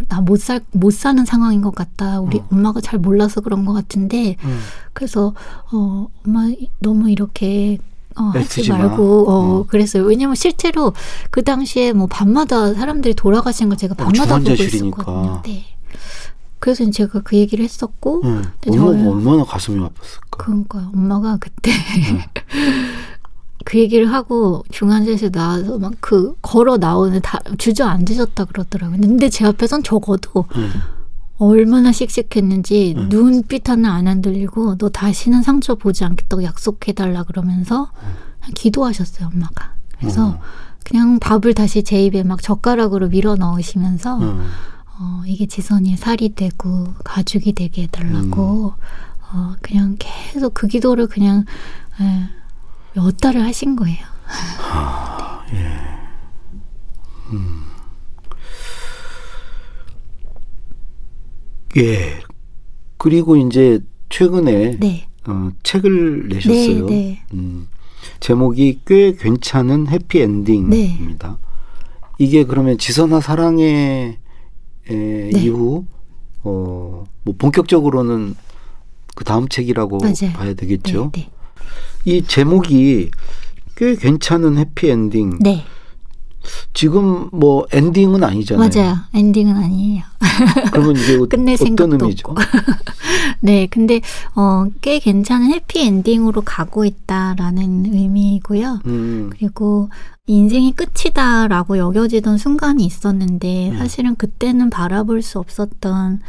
나못 0.09 0.39
살 0.41 0.61
못 0.71 0.91
사는 0.91 1.23
상황인 1.25 1.61
것 1.61 1.73
같다. 1.73 2.19
우리 2.19 2.39
음. 2.39 2.45
엄마가 2.51 2.81
잘 2.81 2.99
몰라서 2.99 3.41
그런 3.41 3.65
것 3.65 3.73
같은데 3.73 4.35
음. 4.43 4.59
그래서 4.93 5.33
어 5.71 6.07
엄마 6.25 6.51
너무 6.79 7.09
이렇게 7.09 7.77
어, 8.17 8.23
하지 8.33 8.39
애쓰지 8.39 8.71
마. 8.71 8.77
말고 8.79 9.29
어, 9.29 9.33
어. 9.59 9.65
그랬어요. 9.67 10.03
왜냐면 10.03 10.35
실제로 10.35 10.93
그 11.31 11.43
당시에 11.43 11.93
뭐 11.93 12.07
밤마다 12.07 12.73
사람들이 12.73 13.13
돌아가신 13.13 13.69
걸 13.69 13.77
제가 13.77 13.93
어, 13.93 14.03
밤마다 14.03 14.37
보고 14.37 14.43
중환자실이니까. 14.55 15.01
있었거든요. 15.01 15.41
네. 15.45 15.65
그래서 16.59 16.89
제가 16.89 17.21
그 17.21 17.35
얘기를 17.35 17.63
했었고 17.63 18.21
음. 18.23 18.43
근데 18.61 18.79
엄마가 18.79 19.09
얼마나 19.09 19.43
가슴이 19.43 19.77
아팠을까. 19.79 19.91
그러니까 20.31 20.89
엄마가 20.93 21.37
그때 21.39 21.71
음. 21.71 22.21
그 23.65 23.79
얘기를 23.79 24.11
하고 24.13 24.63
중환자실 24.71 25.31
나와서 25.31 25.77
막 25.79 25.93
그 25.99 26.35
걸어 26.41 26.77
나오는 26.77 27.19
다 27.21 27.39
주저앉으셨다 27.57 28.45
그러더라고요. 28.45 28.99
근데 29.01 29.27
제 29.29 29.45
앞에선 29.45 29.81
적어도 29.83 30.45
음. 30.55 30.71
얼마나 31.37 31.91
씩씩했는지 31.91 32.95
음. 32.97 33.09
눈빛 33.09 33.69
하나 33.69 33.93
안 33.93 34.07
흔들리고 34.07 34.77
너 34.77 34.89
다시는 34.89 35.41
상처 35.41 35.75
보지 35.75 36.05
않겠다고 36.05 36.43
약속해달라 36.43 37.23
그러면서 37.23 37.91
그냥 38.39 38.53
기도하셨어요 38.55 39.27
엄마가. 39.27 39.75
그래서 39.97 40.29
음. 40.29 40.37
그냥 40.83 41.19
밥을 41.19 41.53
다시 41.53 41.83
제 41.83 42.03
입에 42.05 42.23
막 42.23 42.41
젓가락으로 42.41 43.09
밀어 43.09 43.35
넣으시면서 43.35 44.19
음. 44.19 44.47
어, 44.97 45.23
이게 45.25 45.45
지선이의 45.45 45.97
살이 45.97 46.35
되고 46.35 46.93
가죽이 47.03 47.53
되게 47.53 47.83
해달라고 47.83 48.73
어, 49.33 49.55
그냥 49.61 49.97
계속 49.99 50.53
그 50.53 50.67
기도를 50.67 51.07
그냥 51.07 51.43
예, 51.99 52.29
몇 52.93 53.17
달을 53.17 53.43
하신 53.43 53.75
거예요. 53.75 53.97
예. 55.53 55.95
그리고 62.97 63.35
이제 63.35 63.79
최근에 64.09 64.77
네. 64.79 65.07
어, 65.27 65.51
책을 65.63 66.29
내셨어요. 66.29 66.85
네, 66.85 66.95
네. 66.95 67.21
음. 67.33 67.67
제목이 68.19 68.81
꽤 68.85 69.13
괜찮은 69.13 69.87
해피 69.87 70.19
엔딩입니다. 70.21 71.37
이게 72.17 72.43
그러면 72.45 72.77
지선아 72.77 73.19
사랑의 73.19 74.17
에, 74.89 75.29
이후 75.35 75.85
어, 76.43 77.03
뭐 77.23 77.35
본격적으로는 77.37 78.35
그 79.15 79.23
다음 79.23 79.47
책이라고 79.47 79.97
맞아요. 79.97 80.33
봐야 80.33 80.53
되겠죠. 80.53 81.11
네, 81.13 81.29
이 82.05 82.23
제목이 82.23 83.11
꽤 83.75 83.95
괜찮은 83.95 84.57
해피 84.57 84.89
엔딩. 84.89 85.39
지금 86.73 87.29
뭐 87.31 87.65
엔딩은 87.71 88.23
아니잖아요. 88.23 88.69
맞아요. 88.69 88.97
엔딩은 89.13 89.55
아니에요. 89.55 90.03
그러면 90.71 90.95
이게 90.95 91.17
끝낼 91.29 91.57
어떤 91.59 91.93
의미죠? 91.93 92.27
없고. 92.29 92.41
네, 93.41 93.67
근데 93.67 94.01
어, 94.35 94.65
꽤 94.81 94.99
괜찮은 94.99 95.51
해피 95.51 95.81
엔딩으로 95.81 96.41
가고 96.41 96.85
있다라는 96.85 97.85
의미고요. 97.93 98.79
음, 98.85 99.29
그리고 99.31 99.89
인생이 100.27 100.73
끝이다라고 100.73 101.77
여겨지던 101.77 102.37
순간이 102.37 102.85
있었는데 102.85 103.71
음. 103.71 103.77
사실은 103.77 104.15
그때는 104.15 104.69
바라볼 104.69 105.21
수 105.21 105.39
없었던 105.39 106.21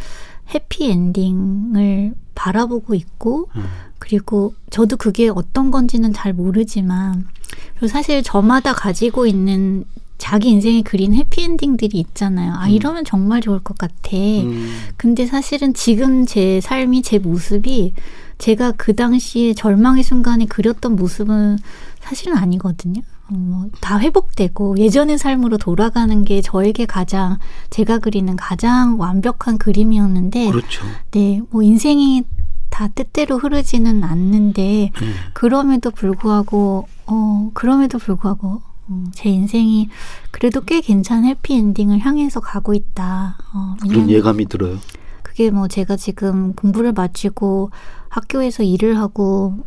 해피 0.54 0.90
엔딩을 0.90 2.14
바라보고 2.35 2.94
있고 2.94 3.49
음. 3.56 3.64
그리고 3.99 4.54
저도 4.70 4.96
그게 4.96 5.28
어떤 5.28 5.70
건지는 5.70 6.12
잘 6.12 6.32
모르지만 6.32 7.26
그리고 7.75 7.88
사실 7.88 8.23
저마다 8.23 8.75
가지고 8.75 9.26
있는 9.26 9.85
자기 10.18 10.50
인생에 10.50 10.82
그린 10.82 11.14
해피엔딩들이 11.14 11.99
있잖아요. 11.99 12.54
아 12.56 12.68
이러면 12.68 13.04
정말 13.04 13.40
좋을 13.40 13.61
것 13.61 13.76
같아. 13.76 14.16
음, 14.16 14.70
근데 14.96 15.26
사실은 15.26 15.75
지금 15.75 16.25
제 16.26 16.61
삶이 16.61 17.02
제 17.02 17.18
모습이 17.18 17.92
제가 18.38 18.73
그 18.73 18.94
당시에 18.94 19.54
절망의 19.54 20.02
순간에 20.02 20.46
그렸던 20.46 20.96
모습은 20.96 21.58
사실은 22.00 22.37
아니거든요. 22.37 23.02
어, 23.28 23.35
뭐다 23.35 23.99
회복되고 23.99 24.78
예전의 24.78 25.18
삶으로 25.18 25.58
돌아가는 25.58 26.25
게 26.25 26.40
저에게 26.40 26.87
가장 26.87 27.38
제가 27.70 27.99
그리는 27.99 28.37
가장 28.37 28.99
완벽한 29.00 29.58
그림이었는데 29.58 30.50
그렇죠. 30.50 30.85
네, 31.11 31.40
뭐 31.50 31.62
인생이 31.62 32.25
다 32.70 32.88
뜻대로 32.88 33.38
흐르지는 33.38 34.04
않는데 34.04 34.90
음. 35.00 35.14
그럼에도 35.32 35.90
불구하고 35.90 36.87
어 37.06 37.50
그럼에도 37.54 37.99
불구하고 37.99 38.61
음, 38.90 39.10
제 39.14 39.28
인생이 39.28 39.88
그래도 40.30 40.60
꽤 40.60 40.80
괜찮은 40.80 41.24
해피엔딩을 41.28 42.00
향해서 42.00 42.40
가고 42.40 42.74
있다. 42.74 43.38
어, 43.52 43.74
그런 43.82 44.08
예감이 44.08 44.46
들어요. 44.46 44.78
그게 45.22 45.50
뭐 45.50 45.68
제가 45.68 45.96
지금 45.96 46.54
공부를 46.54 46.92
마치고 46.92 47.70
학교에서 48.08 48.62
일을 48.62 48.98
하고 48.98 49.64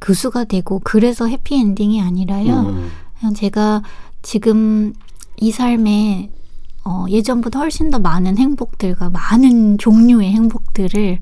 교수가 0.00 0.44
되고 0.44 0.80
그래서 0.84 1.26
해피엔딩이 1.26 2.00
아니라요. 2.02 2.60
음, 2.60 2.90
그냥 3.18 3.34
제가 3.34 3.82
지금 4.22 4.92
이 5.36 5.50
삶에 5.50 6.30
어, 6.84 7.06
예전보다 7.08 7.60
훨씬 7.60 7.90
더 7.90 7.98
많은 7.98 8.36
행복들과 8.36 9.08
많은 9.08 9.78
종류의 9.78 10.30
행복들을 10.32 11.18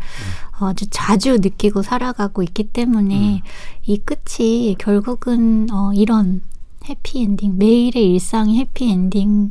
어, 0.61 0.67
아주 0.67 0.87
자주 0.91 1.39
느끼고 1.39 1.83
살아가고 1.83 2.43
있기 2.43 2.65
때문에 2.65 3.43
이 3.85 3.99
끝이 3.99 4.75
결국은 4.79 5.69
어, 5.73 5.93
이런 5.95 6.43
해피엔딩, 6.89 7.59
매일의 7.59 8.13
일상이 8.13 8.59
해피엔딩을 8.61 9.51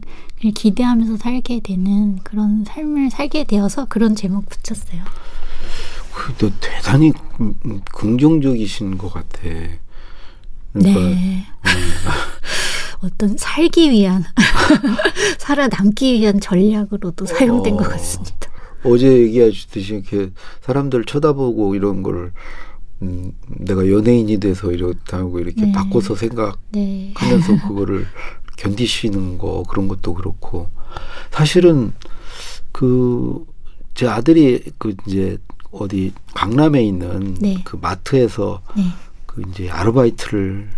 기대하면서 0.56 1.18
살게 1.18 1.62
되는 1.62 2.20
그런 2.24 2.66
삶을 2.66 3.10
살게 3.12 3.46
되어서 3.46 3.86
그런 3.86 4.16
제목 4.16 4.46
붙였어요. 4.50 5.02
그래도 6.14 6.52
대단히 6.60 7.14
음, 7.40 7.56
음, 7.66 7.82
긍정적이신 7.94 8.98
것 8.98 9.14
같아. 9.14 9.40
그러니까 10.74 11.00
네. 11.00 11.46
어떤 13.02 13.36
살기 13.38 13.92
위한, 13.92 14.24
살아남기 15.40 16.14
위한 16.14 16.40
전략으로도 16.40 17.26
사용된 17.26 17.78
것 17.78 17.86
어. 17.86 17.90
같습니다. 17.90 18.52
어제 18.84 19.08
얘기하셨듯이 19.08 19.94
이렇게 19.94 20.32
사람들 20.62 21.06
쳐다보고 21.06 21.76
이런 21.76 22.04
걸 22.04 22.32
음, 23.02 23.34
내가 23.48 23.90
연예인이 23.90 24.38
돼서 24.40 24.72
이렇다고 24.72 25.40
이렇게 25.40 25.66
네. 25.66 25.72
바꿔서 25.72 26.16
생각하면서 26.16 26.62
네. 26.74 27.60
그거를 27.68 28.06
견디시는 28.58 29.38
거 29.38 29.64
그런 29.68 29.88
것도 29.88 30.14
그렇고 30.14 30.70
사실은 31.32 31.94
그 32.72 33.46
제 33.94 34.08
아들이 34.08 34.64
그 34.78 34.96
이제 35.08 35.38
어디 35.72 36.14
강남에 36.34 36.84
있는 36.84 37.36
네. 37.36 37.62
그 37.64 37.78
마트에서 37.82 38.62
네. 38.76 38.84
그 39.26 39.44
이제 39.50 39.70
아르바이트를 39.70 40.70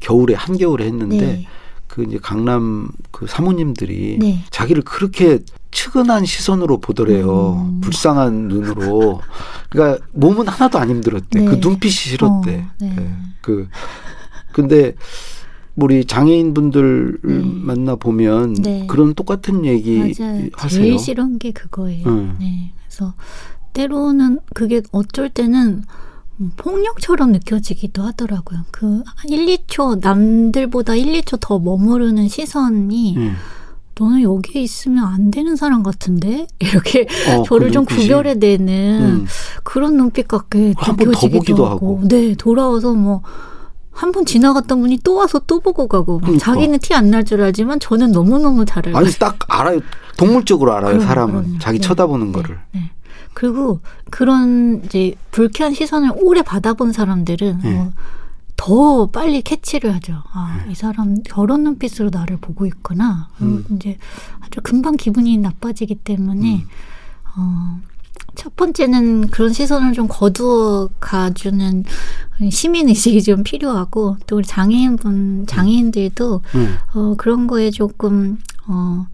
겨울에 0.00 0.34
한겨울에 0.34 0.86
했는데 0.86 1.16
네. 1.16 1.46
그 1.92 2.02
이제 2.04 2.16
강남 2.16 2.88
그 3.10 3.26
사모님들이 3.26 4.16
네. 4.18 4.42
자기를 4.50 4.82
그렇게 4.82 5.40
측은한 5.72 6.24
시선으로 6.24 6.80
보더래요. 6.80 7.68
음. 7.68 7.80
불쌍한 7.82 8.48
눈으로. 8.48 9.20
그러니까 9.68 10.02
몸은 10.12 10.48
하나도 10.48 10.78
안 10.78 10.88
힘들었대. 10.88 11.40
네. 11.40 11.44
그 11.44 11.56
눈빛이 11.60 11.90
싫었대. 11.90 12.56
어, 12.60 12.70
네. 12.80 12.96
예. 12.98 13.08
그 13.42 13.68
근데 14.52 14.94
우리 15.76 16.06
장애인분들 16.06 17.18
네. 17.24 17.42
만나 17.44 17.96
보면 17.96 18.54
네. 18.54 18.86
그런 18.88 19.12
똑같은 19.12 19.66
얘기 19.66 19.98
맞아요. 19.98 20.48
하세요. 20.54 20.82
제일 20.82 20.98
싫은 20.98 21.38
게 21.40 21.50
그거예요. 21.50 22.08
음. 22.08 22.36
네. 22.40 22.72
그래서 22.86 23.12
때로는 23.74 24.38
그게 24.54 24.80
어쩔 24.92 25.28
때는 25.28 25.68
음, 25.68 25.84
폭력처럼 26.56 27.32
느껴지기도 27.32 28.02
하더라고요. 28.02 28.60
그 28.70 29.02
1, 29.28 29.46
2초 29.46 30.00
남들보다 30.00 30.94
1, 30.94 31.20
2초 31.22 31.38
더 31.40 31.58
머무르는 31.58 32.28
시선이 32.28 33.16
예. 33.16 33.32
너는 33.98 34.22
여기에 34.22 34.62
있으면 34.62 35.04
안 35.04 35.30
되는 35.30 35.54
사람 35.54 35.82
같은데 35.82 36.46
이렇게 36.58 37.06
어, 37.28 37.42
저를 37.44 37.68
그 37.68 37.72
좀. 37.74 37.84
구별해내는 37.84 39.00
음. 39.02 39.26
그런 39.62 39.96
눈빛 39.96 40.26
같게 40.26 40.74
느껴지기도 40.78 41.38
보기도 41.38 41.66
하고. 41.66 41.96
하고. 41.98 42.08
네 42.08 42.34
돌아와서 42.34 42.94
뭐 42.94 43.22
한 43.94 44.10
번 44.10 44.24
지나갔던 44.24 44.80
분이 44.80 45.00
또 45.04 45.16
와서 45.16 45.38
또 45.46 45.60
보고 45.60 45.86
가고 45.86 46.18
그러니까. 46.18 46.42
자기는 46.42 46.78
티 46.78 46.94
안 46.94 47.10
날 47.10 47.24
줄 47.24 47.42
알지만 47.42 47.78
저는 47.78 48.10
너무 48.12 48.38
너무 48.38 48.64
잘 48.64 48.86
알고 48.86 48.98
아니 48.98 49.10
딱 49.12 49.36
알아요. 49.48 49.80
동물적으로 50.16 50.72
알아요. 50.72 50.92
그럼요, 50.94 51.04
사람은 51.06 51.42
그럼요. 51.42 51.58
자기 51.58 51.78
네. 51.78 51.86
쳐다보는 51.86 52.28
네, 52.28 52.32
거를. 52.32 52.58
네. 52.72 52.90
그리고 53.34 53.80
그런 54.10 54.82
이제 54.84 55.14
불쾌한 55.30 55.74
시선을 55.74 56.12
오래 56.16 56.42
받아본 56.42 56.92
사람들은 56.92 57.60
네. 57.62 57.78
어, 57.78 57.92
더 58.56 59.06
빨리 59.06 59.42
캐치를 59.42 59.92
하죠. 59.94 60.22
아, 60.32 60.64
이 60.70 60.74
사람 60.74 61.22
저런 61.24 61.64
눈빛으로 61.64 62.10
나를 62.12 62.36
보고 62.36 62.66
있구나. 62.66 63.28
음. 63.40 63.64
이제 63.70 63.98
아주 64.40 64.60
금방 64.62 64.96
기분이 64.96 65.36
나빠지기 65.38 65.96
때문에 65.96 66.54
음. 66.54 66.68
어, 67.36 67.80
첫 68.34 68.56
번째는 68.56 69.28
그런 69.28 69.52
시선을 69.52 69.92
좀 69.92 70.06
거두어 70.08 70.88
가주는 71.00 71.84
시민 72.50 72.88
의식이 72.88 73.22
좀 73.22 73.42
필요하고 73.42 74.16
또 74.26 74.36
우리 74.36 74.44
장애인분 74.44 75.46
장애인들도 75.46 76.42
음. 76.54 76.76
어, 76.94 77.14
그런 77.16 77.46
거에 77.46 77.70
조금, 77.70 78.38
어, 78.66 79.06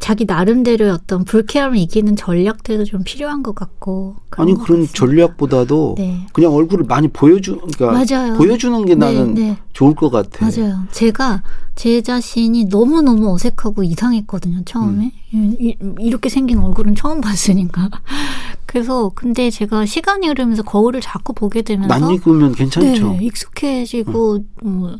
자기 0.00 0.24
나름대로의 0.24 0.90
어떤 0.90 1.24
불쾌함을 1.24 1.76
이기는 1.76 2.16
전략들도 2.16 2.84
좀 2.84 3.02
필요한 3.04 3.42
것 3.42 3.54
같고. 3.54 4.16
아니 4.30 4.54
것 4.54 4.64
그런 4.64 4.80
같습니다. 4.80 4.92
전략보다도 4.94 5.94
네. 5.98 6.26
그냥 6.32 6.54
얼굴을 6.54 6.86
많이 6.86 7.06
보여주 7.08 7.58
그러니까 7.76 7.92
맞아요. 8.16 8.34
보여주는 8.38 8.84
게 8.86 8.94
나는 8.94 9.34
네, 9.34 9.42
네. 9.50 9.58
좋을 9.74 9.94
것 9.94 10.08
같아. 10.10 10.46
맞아요. 10.46 10.84
제가 10.90 11.42
제 11.76 12.00
자신이 12.00 12.64
너무 12.70 13.02
너무 13.02 13.30
어색하고 13.34 13.82
이상했거든요, 13.84 14.62
처음에. 14.64 15.12
음. 15.34 15.56
이, 15.60 15.68
이- 15.68 15.76
이렇게 16.00 16.28
생긴 16.30 16.58
얼굴은 16.58 16.94
처음 16.94 17.20
봤으니까. 17.20 17.90
그래서, 18.66 19.10
근데 19.14 19.50
제가 19.50 19.84
시간이 19.84 20.28
흐르면서 20.28 20.62
거울을 20.62 21.00
자꾸 21.00 21.32
보게 21.34 21.60
되면서. 21.62 21.98
낯익으면 21.98 22.52
괜찮죠. 22.52 23.12
네, 23.12 23.18
익숙해지고 23.26 24.44
뭐, 24.62 24.96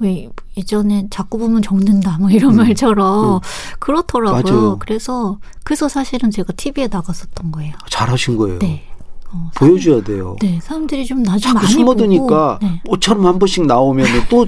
왜 0.00 0.28
예전에 0.56 1.06
자꾸 1.10 1.38
보면 1.38 1.62
적는다 1.62 2.18
뭐 2.18 2.30
이런 2.30 2.56
말처럼 2.56 3.36
음. 3.36 3.40
그렇더라고요. 3.78 4.42
맞아요. 4.42 4.76
그래서 4.78 5.38
그래서 5.62 5.88
사실은 5.88 6.30
제가 6.30 6.52
TV에 6.54 6.88
나갔었던 6.88 7.52
거예요. 7.52 7.74
잘하신 7.88 8.36
거예요. 8.36 8.58
네. 8.58 8.82
어, 9.32 9.50
보여줘야 9.54 10.02
돼요. 10.02 10.36
네, 10.40 10.58
사람들이 10.60 11.06
좀나좀 11.06 11.38
자꾸 11.38 11.54
많이 11.54 11.68
숨어드니까 11.68 12.58
보고. 12.58 12.66
네, 12.66 12.82
옷처럼 12.88 13.26
한 13.26 13.38
번씩 13.38 13.66
나오면 13.66 14.06
또 14.28 14.46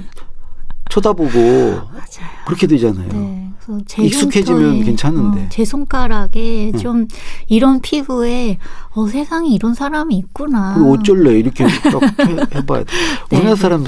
쳐다보고 0.93 1.29
맞아요. 1.39 2.29
그렇게 2.45 2.67
되잖아요. 2.67 3.07
네, 3.11 3.51
익숙해지면 3.99 4.83
괜찮은데. 4.83 5.41
어, 5.41 5.45
제 5.49 5.65
손가락에 5.65 6.71
응. 6.75 6.79
좀 6.79 7.07
이런 7.47 7.81
피부에 7.81 8.59
어 8.91 9.07
세상에 9.07 9.49
이런 9.49 9.73
사람이 9.73 10.15
있구나. 10.15 10.75
어쩔래 10.85 11.31
이렇게 11.39 11.65
딱 11.65 12.03
해- 12.27 12.37
해봐야 12.55 12.83
돼. 12.83 12.91
네, 13.31 13.37
우리나라 13.37 13.55
네. 13.55 13.61
사람 13.61 13.85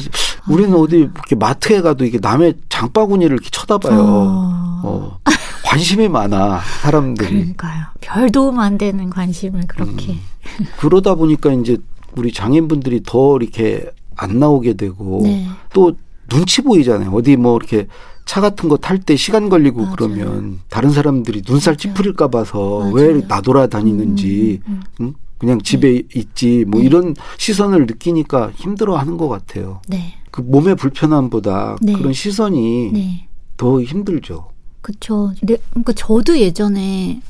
우리는 0.49 0.73
어디 0.75 0.97
이렇게 0.97 1.35
마트에 1.35 1.81
가도 1.81 2.05
이렇게 2.05 2.17
남의 2.19 2.55
장바구니를 2.69 3.35
이렇게 3.35 3.49
쳐다봐요. 3.51 3.99
어, 4.01 4.81
어, 4.83 5.19
관심이 5.63 6.07
많아 6.07 6.61
사람들이. 6.81 7.29
그러니까요. 7.29 7.85
별 8.01 8.31
도움 8.31 8.59
안 8.59 8.79
되는 8.79 9.11
관심을 9.11 9.65
그렇게. 9.67 10.13
음. 10.13 10.65
그러다 10.79 11.13
보니까 11.13 11.51
이제 11.53 11.77
우리 12.15 12.31
장애인분들이 12.31 13.01
더 13.05 13.37
이렇게 13.39 13.85
안 14.15 14.39
나오게 14.39 14.73
되고 14.73 15.19
네. 15.23 15.45
또 15.73 15.93
눈치 16.29 16.61
보이잖아요. 16.61 17.11
어디 17.11 17.35
뭐 17.37 17.55
이렇게 17.57 17.87
차 18.25 18.41
같은 18.41 18.69
거 18.69 18.77
탈 18.77 18.99
때 18.99 19.15
시간 19.15 19.49
걸리고 19.49 19.81
맞아요. 19.81 19.95
그러면 19.95 20.59
다른 20.69 20.89
사람들이 20.91 21.43
눈살. 21.47 21.77
찌푸릴까 21.77 22.29
봐서. 22.29 22.89
왜 22.93 23.21
나돌아다니는지 23.27 24.61
음, 24.67 24.81
음, 24.99 25.05
응? 25.05 25.13
그냥 25.37 25.61
집에 25.61 26.01
있지 26.15 26.65
뭐 26.67 26.79
네. 26.79 26.87
이런 26.87 27.13
시선을 27.37 27.85
느끼니까 27.87 28.51
힘들어하는 28.55 29.17
것 29.17 29.27
같아요. 29.27 29.81
네. 29.87 30.15
그 30.31 30.41
몸의 30.41 30.75
불편함보다 30.75 31.77
네. 31.81 31.93
그런 31.93 32.13
시선이 32.13 32.91
네. 32.93 33.27
더 33.57 33.81
힘들죠. 33.81 34.49
그쵸. 34.81 35.33
네, 35.41 35.57
그러니까 35.71 35.93
저도 35.93 36.39
예전에 36.39 37.21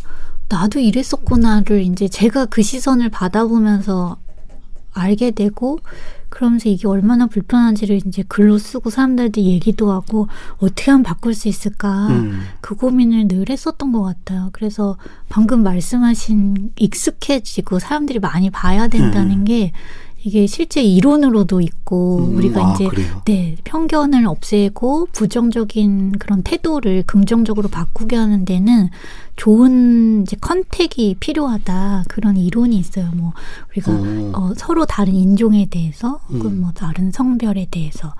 나도 0.50 0.80
이랬었구나를 0.80 1.82
이제 1.82 2.08
제가 2.08 2.46
그 2.46 2.62
시선을 2.62 3.10
받아보면서 3.10 4.18
알게 4.94 5.32
되고 5.32 5.80
그러면서 6.36 6.68
이게 6.68 6.86
얼마나 6.86 7.28
불편한지를 7.28 8.02
이제 8.06 8.22
글로 8.28 8.58
쓰고 8.58 8.90
사람들한테 8.90 9.42
얘기도 9.42 9.94
하고 9.94 10.28
어떻게 10.58 10.92
하면 10.92 11.02
바꿀 11.02 11.34
수 11.34 11.48
있을까 11.48 12.08
음. 12.08 12.42
그 12.60 12.76
고민을 12.76 13.30
늘 13.30 13.46
했었던 13.50 13.94
것 13.94 14.02
같아요. 14.02 14.50
그래서 14.52 14.98
방금 15.30 15.64
말씀하신 15.64 16.74
익숙해지고 16.76 17.80
사람들이 17.80 18.20
많이 18.20 18.50
봐야 18.50 18.90
된다는 18.90 19.46
게 19.46 19.72
이게 20.26 20.48
실제 20.48 20.82
이론으로도 20.82 21.62
있고 21.62 22.18
음, 22.18 22.38
우리가 22.38 22.70
아, 22.70 22.74
이제 22.74 22.88
그래요? 22.88 23.22
네 23.26 23.56
편견을 23.64 24.26
없애고 24.26 25.10
부정적인 25.12 26.14
그런 26.14 26.42
태도를 26.42 27.04
긍정적으로 27.06 27.70
바꾸게 27.70 28.16
하는 28.16 28.44
데는 28.44 28.90
좋은 29.36 30.24
이제 30.24 30.36
컨택이 30.42 31.18
필요하다 31.20 32.06
그런 32.10 32.38
이론이 32.38 32.76
있어요. 32.76 33.12
뭐 33.14 33.34
우리가 33.70 33.92
어. 33.92 34.32
어, 34.34 34.54
서로 34.58 34.88
다른 34.88 35.14
인종에 35.14 35.68
대해서 35.70 36.20
혹은 36.30 36.54
음. 36.54 36.62
뭐 36.62 36.72
다른 36.72 37.12
성별에 37.12 37.68
대해서 37.70 38.16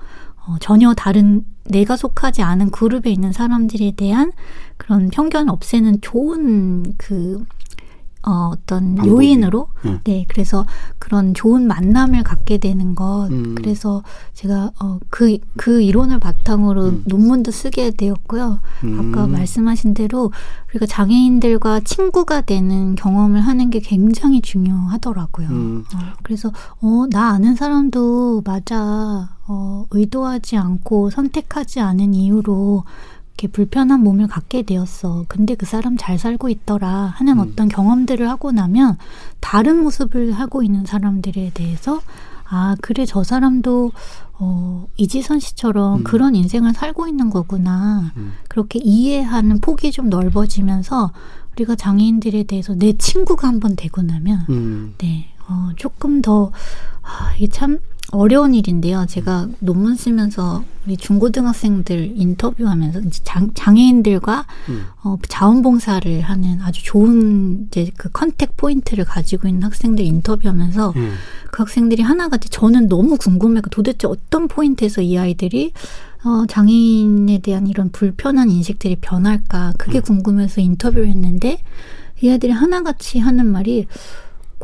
어, 0.46 0.54
전혀 0.60 0.94
다른 0.94 1.44
내가 1.64 1.96
속하지 1.96 2.42
않은 2.42 2.70
그룹에 2.70 3.10
있는 3.10 3.32
사람들에 3.32 3.94
대한 3.96 4.30
그런 4.76 5.08
편견 5.08 5.48
없애는 5.48 6.02
좋은 6.02 6.94
그 6.98 7.44
어, 8.26 8.50
어떤 8.52 8.96
방법이. 8.96 9.08
요인으로 9.08 9.68
음. 9.84 10.00
네 10.04 10.26
그래서 10.28 10.66
그런 10.98 11.32
좋은 11.32 11.66
만남을 11.68 12.24
갖게 12.24 12.58
되는 12.58 12.96
것 12.96 13.28
음. 13.30 13.54
그래서 13.54 14.02
제가 14.34 14.72
어, 14.80 14.98
그, 15.10 15.38
그 15.56 15.80
이론을 15.80 16.18
바탕으로 16.18 16.84
음. 16.86 17.04
논문도 17.06 17.52
쓰게 17.52 17.92
되었고요. 17.92 18.58
아까 18.80 19.24
음. 19.24 19.32
말씀하신 19.32 19.94
대로 19.94 20.32
우리가 20.70 20.86
장애인들과 20.86 21.80
친구가 21.80 22.40
되는 22.42 22.96
경험을 22.96 23.40
하는 23.40 23.70
게 23.70 23.78
굉장히 23.78 24.40
중요하더라고요. 24.42 25.48
음. 25.48 25.84
어, 25.94 25.98
그래서 26.24 26.50
어, 26.82 27.06
나 27.10 27.30
아는 27.30 27.54
사람도 27.54 28.42
맞아. 28.44 29.30
어, 29.48 29.86
의도하지 29.90 30.56
않고 30.56 31.10
선택하지 31.10 31.78
않은 31.78 32.14
이유로 32.14 32.82
이렇게 33.36 33.48
불편한 33.48 34.00
몸을 34.00 34.28
갖게 34.28 34.62
되었어. 34.62 35.26
근데 35.28 35.54
그 35.54 35.66
사람 35.66 35.98
잘 35.98 36.18
살고 36.18 36.48
있더라 36.48 36.88
하는 37.16 37.38
음. 37.38 37.40
어떤 37.40 37.68
경험들을 37.68 38.28
하고 38.28 38.50
나면 38.50 38.96
다른 39.40 39.82
모습을 39.82 40.32
하고 40.32 40.62
있는 40.62 40.86
사람들에 40.86 41.50
대해서 41.52 42.00
아 42.48 42.76
그래 42.80 43.04
저 43.04 43.22
사람도 43.22 43.92
어, 44.38 44.86
이지선 44.96 45.40
씨처럼 45.40 45.98
음. 46.00 46.04
그런 46.04 46.34
인생을 46.34 46.72
살고 46.72 47.08
있는 47.08 47.28
거구나. 47.28 48.12
음. 48.16 48.32
그렇게 48.48 48.78
이해하는 48.82 49.60
폭이 49.60 49.92
좀 49.92 50.08
넓어지면서 50.08 51.12
우리가 51.52 51.74
장애인들에 51.74 52.44
대해서 52.44 52.74
내 52.74 52.94
친구가 52.94 53.48
한번 53.48 53.76
되고 53.76 54.02
나면 54.02 54.46
음. 54.48 54.94
네, 54.98 55.28
어, 55.48 55.70
조금 55.76 56.20
더, 56.20 56.52
아, 57.02 57.34
이게 57.36 57.46
참 57.46 57.78
어려운 58.12 58.54
일인데요. 58.54 59.06
제가 59.08 59.48
논문 59.58 59.96
쓰면서 59.96 60.64
우리 60.86 60.96
중고등학생들 60.96 62.12
인터뷰하면서 62.14 63.00
장, 63.24 63.50
장애인들과 63.54 64.46
음. 64.68 64.84
어, 65.02 65.16
자원봉사를 65.28 66.20
하는 66.20 66.60
아주 66.62 66.84
좋은 66.84 67.66
이제 67.66 67.90
그 67.96 68.08
contact 68.10 68.56
point를 68.56 69.04
가지고 69.04 69.48
있는 69.48 69.64
학생들 69.64 70.04
인터뷰하면서 70.04 70.92
음. 70.94 71.14
그 71.50 71.62
학생들이 71.62 72.02
하나같이 72.02 72.48
저는 72.50 72.88
너무 72.88 73.16
궁금해가 73.16 73.70
도대체 73.70 74.06
어떤 74.06 74.46
포인트에서 74.46 75.02
이 75.02 75.18
아이들이 75.18 75.72
어, 76.24 76.46
장애인에 76.46 77.38
대한 77.38 77.66
이런 77.66 77.90
불편한 77.90 78.50
인식들이 78.50 78.96
변할까 79.00 79.74
그게 79.78 80.00
궁금해서 80.00 80.60
인터뷰를 80.60 81.08
했는데 81.08 81.58
이 82.20 82.30
아이들이 82.30 82.52
하나같이 82.52 83.18
하는 83.18 83.46
말이 83.46 83.86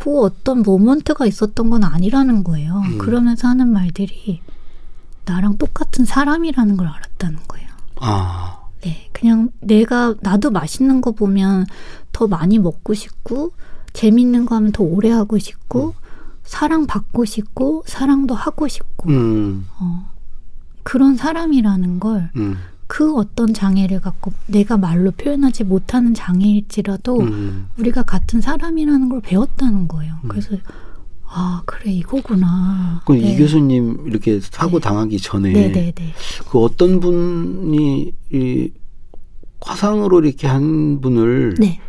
그 0.02 0.20
어떤 0.20 0.62
모먼트가 0.62 1.26
있었던 1.26 1.70
건 1.70 1.84
아니라는 1.84 2.42
거예요. 2.42 2.82
음. 2.84 2.98
그러면서 2.98 3.46
하는 3.46 3.68
말들이 3.68 4.40
나랑 5.26 5.58
똑같은 5.58 6.04
사람이라는 6.04 6.76
걸 6.76 6.88
알았다는 6.88 7.38
거예요. 7.46 7.68
아. 8.00 8.58
네, 8.80 9.08
그냥 9.12 9.50
내가 9.60 10.16
나도 10.20 10.50
맛있는 10.50 11.02
거 11.02 11.12
보면 11.12 11.66
더 12.10 12.26
많이 12.26 12.58
먹고 12.58 12.94
싶고 12.94 13.52
재밌는 13.92 14.44
거 14.46 14.56
하면 14.56 14.72
더 14.72 14.82
오래 14.82 15.08
하고 15.08 15.38
싶고 15.38 15.94
사랑 16.42 16.88
받고 16.88 17.24
싶고 17.24 17.84
사랑도 17.86 18.34
하고 18.34 18.66
싶고 18.66 19.08
음. 19.08 19.68
어, 19.78 20.10
그런 20.82 21.14
사람이라는 21.14 22.00
걸 22.00 22.28
그 22.92 23.08
음. 23.08 23.16
어떤 23.16 23.54
장애를 23.54 24.00
갖고 24.00 24.34
내가 24.46 24.76
말로 24.76 25.12
표현하지 25.12 25.64
못하는 25.64 26.12
장애일지라도 26.12 27.20
음. 27.20 27.68
우리가 27.78 28.02
같은 28.02 28.42
사람이라는 28.42 29.08
걸 29.08 29.22
배웠다는 29.22 29.88
거예요. 29.88 30.14
그래서 30.28 30.58
아 31.24 31.62
그래 31.64 31.90
이거구나. 31.90 33.00
그럼 33.06 33.22
네. 33.22 33.32
이 33.32 33.38
교수님 33.38 34.04
이렇게 34.06 34.40
사고 34.40 34.78
네. 34.78 34.86
당하기 34.86 35.18
전에 35.20 35.52
네네네. 35.52 35.94
그 36.50 36.58
어떤 36.58 37.00
분이 37.00 38.12
이 38.30 38.70
화상으로 39.62 40.22
이렇게 40.22 40.46
한 40.46 41.00
분을 41.00 41.54
네. 41.58 41.80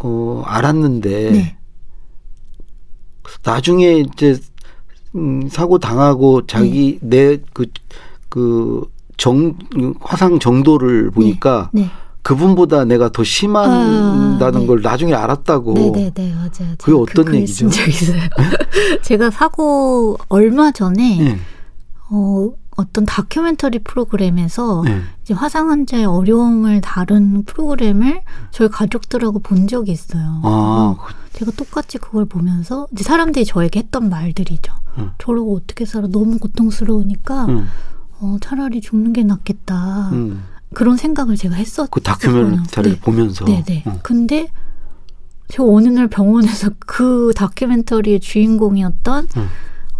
어, 0.00 0.42
알았는데 0.44 1.30
네. 1.30 1.56
나중에 3.42 4.00
이제 4.00 4.38
음, 5.14 5.48
사고 5.48 5.78
당하고 5.78 6.46
자기 6.46 6.98
내 7.00 7.38
그그 7.54 8.94
정 9.16 9.54
화상 10.00 10.38
정도를 10.38 11.10
보니까 11.10 11.70
네. 11.72 11.90
그분보다 12.22 12.84
내가 12.84 13.08
더 13.10 13.22
심한다는 13.22 14.42
아, 14.42 14.50
네. 14.50 14.66
걸 14.66 14.82
나중에 14.82 15.14
알았다고. 15.14 15.74
네네네 15.74 16.34
맞아요. 16.34 16.48
그게 16.50 16.76
제가 16.84 16.98
어떤 16.98 17.24
그글 17.24 17.34
얘기죠? 17.36 17.68
제가 19.02 19.30
사고 19.30 20.18
얼마 20.28 20.72
전에 20.72 21.18
네. 21.18 21.38
어, 22.10 22.50
어떤 22.76 23.06
다큐멘터리 23.06 23.78
프로그램에서 23.78 24.82
네. 24.84 25.00
이제 25.22 25.34
화상 25.34 25.70
환자의 25.70 26.04
어려움을 26.04 26.80
다룬 26.80 27.44
프로그램을 27.44 28.22
저희 28.50 28.68
가족들하고 28.68 29.38
본 29.38 29.66
적이 29.66 29.92
있어요. 29.92 30.40
아, 30.42 30.96
어, 30.98 30.98
제가 31.32 31.52
똑같이 31.52 31.98
그걸 31.98 32.26
보면서 32.26 32.86
이제 32.92 33.04
사람들이 33.04 33.44
저에게 33.44 33.80
했던 33.80 34.08
말들이죠. 34.08 34.72
응. 34.98 35.10
저러고 35.18 35.56
어떻게 35.56 35.84
살아? 35.86 36.06
너무 36.08 36.38
고통스러우니까 36.38 37.44
음, 37.46 37.68
어, 38.20 38.36
차라리 38.40 38.80
죽는 38.80 39.12
게 39.12 39.22
낫겠다. 39.22 40.10
음. 40.12 40.44
그런 40.74 40.96
생각을 40.96 41.36
제가 41.36 41.54
했었. 41.54 41.90
그 41.90 42.00
다큐멘터리를 42.00 42.96
네. 42.96 43.00
보면서. 43.00 43.44
네네. 43.44 43.84
어. 43.86 43.98
근데 44.02 44.48
저 45.48 45.64
어느 45.64 45.88
날 45.88 46.08
병원에서 46.08 46.70
그 46.80 47.32
다큐멘터리의 47.36 48.20
주인공이었던 48.20 49.28
응. 49.36 49.46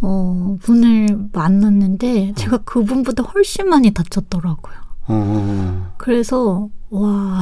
어, 0.02 0.56
분을 0.60 1.28
만났는데 1.32 2.34
제가 2.36 2.58
그분보다 2.58 3.22
훨씬 3.22 3.68
많이 3.68 3.90
다쳤더라고요. 3.92 4.74
어, 5.08 5.94
그래서 5.96 6.68
와 6.90 7.40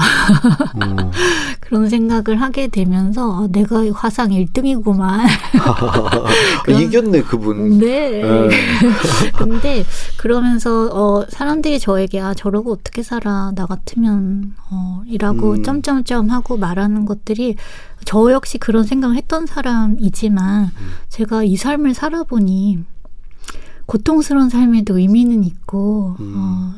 어. 0.74 1.10
그런 1.60 1.88
생각을 1.88 2.40
하게 2.40 2.68
되면서 2.68 3.44
아, 3.44 3.46
내가 3.50 3.84
화상 3.92 4.30
1등이구만. 4.30 5.26
그런- 6.64 6.80
이겼네 6.80 7.22
그분. 7.22 7.78
네. 7.78 8.22
네. 8.22 8.48
근데 9.36 9.84
그러면서 10.16 10.88
어 10.92 11.26
사람들이 11.28 11.78
저에게 11.78 12.20
아 12.20 12.32
저러고 12.34 12.72
어떻게 12.72 13.02
살아 13.02 13.52
나 13.54 13.66
같으면 13.66 14.54
어 14.70 15.02
이라고 15.06 15.52
음. 15.52 15.62
점점점 15.62 16.30
하고 16.30 16.56
말하는 16.56 17.04
것들이 17.04 17.56
저 18.04 18.30
역시 18.32 18.58
그런 18.58 18.84
생각을 18.84 19.16
했던 19.16 19.46
사람이지만 19.46 20.64
음. 20.64 20.90
제가 21.08 21.44
이 21.44 21.56
삶을 21.56 21.94
살아보니 21.94 22.84
고통스러운 23.86 24.48
삶에도 24.48 24.98
의미는 24.98 25.44
있고 25.44 26.16
음. 26.20 26.34
어 26.36 26.74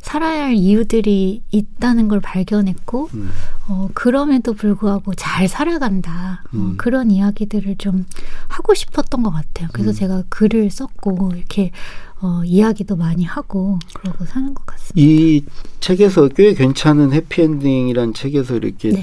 살아야 0.00 0.44
할 0.44 0.54
이유들이 0.54 1.42
있다는 1.50 2.08
걸 2.08 2.20
발견했고 2.20 3.10
음. 3.14 3.30
어, 3.68 3.88
그럼에도 3.94 4.54
불구하고 4.54 5.14
잘 5.14 5.48
살아간다. 5.48 6.44
어, 6.46 6.56
음. 6.56 6.74
그런 6.76 7.10
이야기들을 7.10 7.76
좀 7.78 8.06
하고 8.48 8.74
싶었던 8.74 9.22
것 9.22 9.30
같아요. 9.30 9.68
그래서 9.72 9.90
음. 9.90 9.94
제가 9.94 10.22
글을 10.28 10.70
썼고, 10.70 11.32
이렇게, 11.34 11.72
어, 12.20 12.42
이야기도 12.44 12.96
많이 12.96 13.24
하고, 13.24 13.78
그러고 13.94 14.24
사는 14.24 14.54
것 14.54 14.64
같습니다. 14.66 14.94
이 14.94 15.44
책에서 15.80 16.28
꽤 16.28 16.54
괜찮은 16.54 17.12
해피엔딩이란 17.12 18.14
책에서 18.14 18.56
이렇게 18.56 18.90
네. 18.90 19.02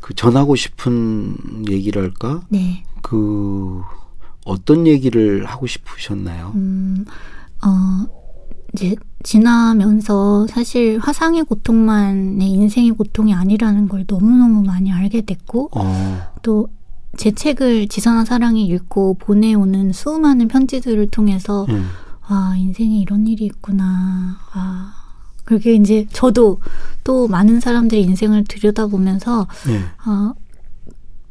그 0.00 0.14
전하고 0.14 0.54
싶은 0.56 1.66
얘기랄까 1.68 2.42
네. 2.48 2.84
그 3.02 3.82
어떤 4.44 4.86
얘기를 4.86 5.44
하고 5.44 5.66
싶으셨나요? 5.66 6.52
음, 6.54 7.04
어, 7.62 8.06
이제 8.72 8.96
지나면서 9.22 10.46
사실 10.46 10.98
화상의 10.98 11.44
고통만 11.44 12.38
내 12.38 12.46
인생의 12.46 12.92
고통이 12.92 13.34
아니라는 13.34 13.88
걸 13.88 14.04
너무너무 14.08 14.62
많이 14.62 14.92
알게 14.92 15.22
됐고, 15.22 15.70
어, 15.72 16.20
또제 16.42 17.32
책을 17.32 17.88
지선아 17.88 18.24
사랑이 18.24 18.66
읽고 18.66 19.14
보내오는 19.14 19.92
수많은 19.92 20.48
편지들을 20.48 21.08
통해서 21.10 21.66
음, 21.68 21.88
아, 22.28 22.54
인생에 22.56 22.98
이런 22.98 23.26
일이 23.26 23.44
있구나. 23.46 24.38
아, 24.52 24.94
그게 25.44 25.74
이제 25.74 26.06
저도 26.12 26.60
또 27.02 27.26
많은 27.26 27.60
사람들의 27.60 28.02
인생을 28.04 28.44
들여다보면서 28.44 29.46
예, 29.70 29.80
아, 30.04 30.34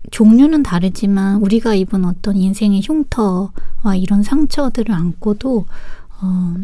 종류는 0.09 0.63
다르지만 0.63 1.35
우리가 1.37 1.75
입은 1.75 2.03
어떤 2.05 2.35
인생의 2.35 2.81
흉터와 2.83 3.95
이런 3.95 4.23
상처들을 4.23 4.93
안고도 4.93 5.65
어, 6.21 6.55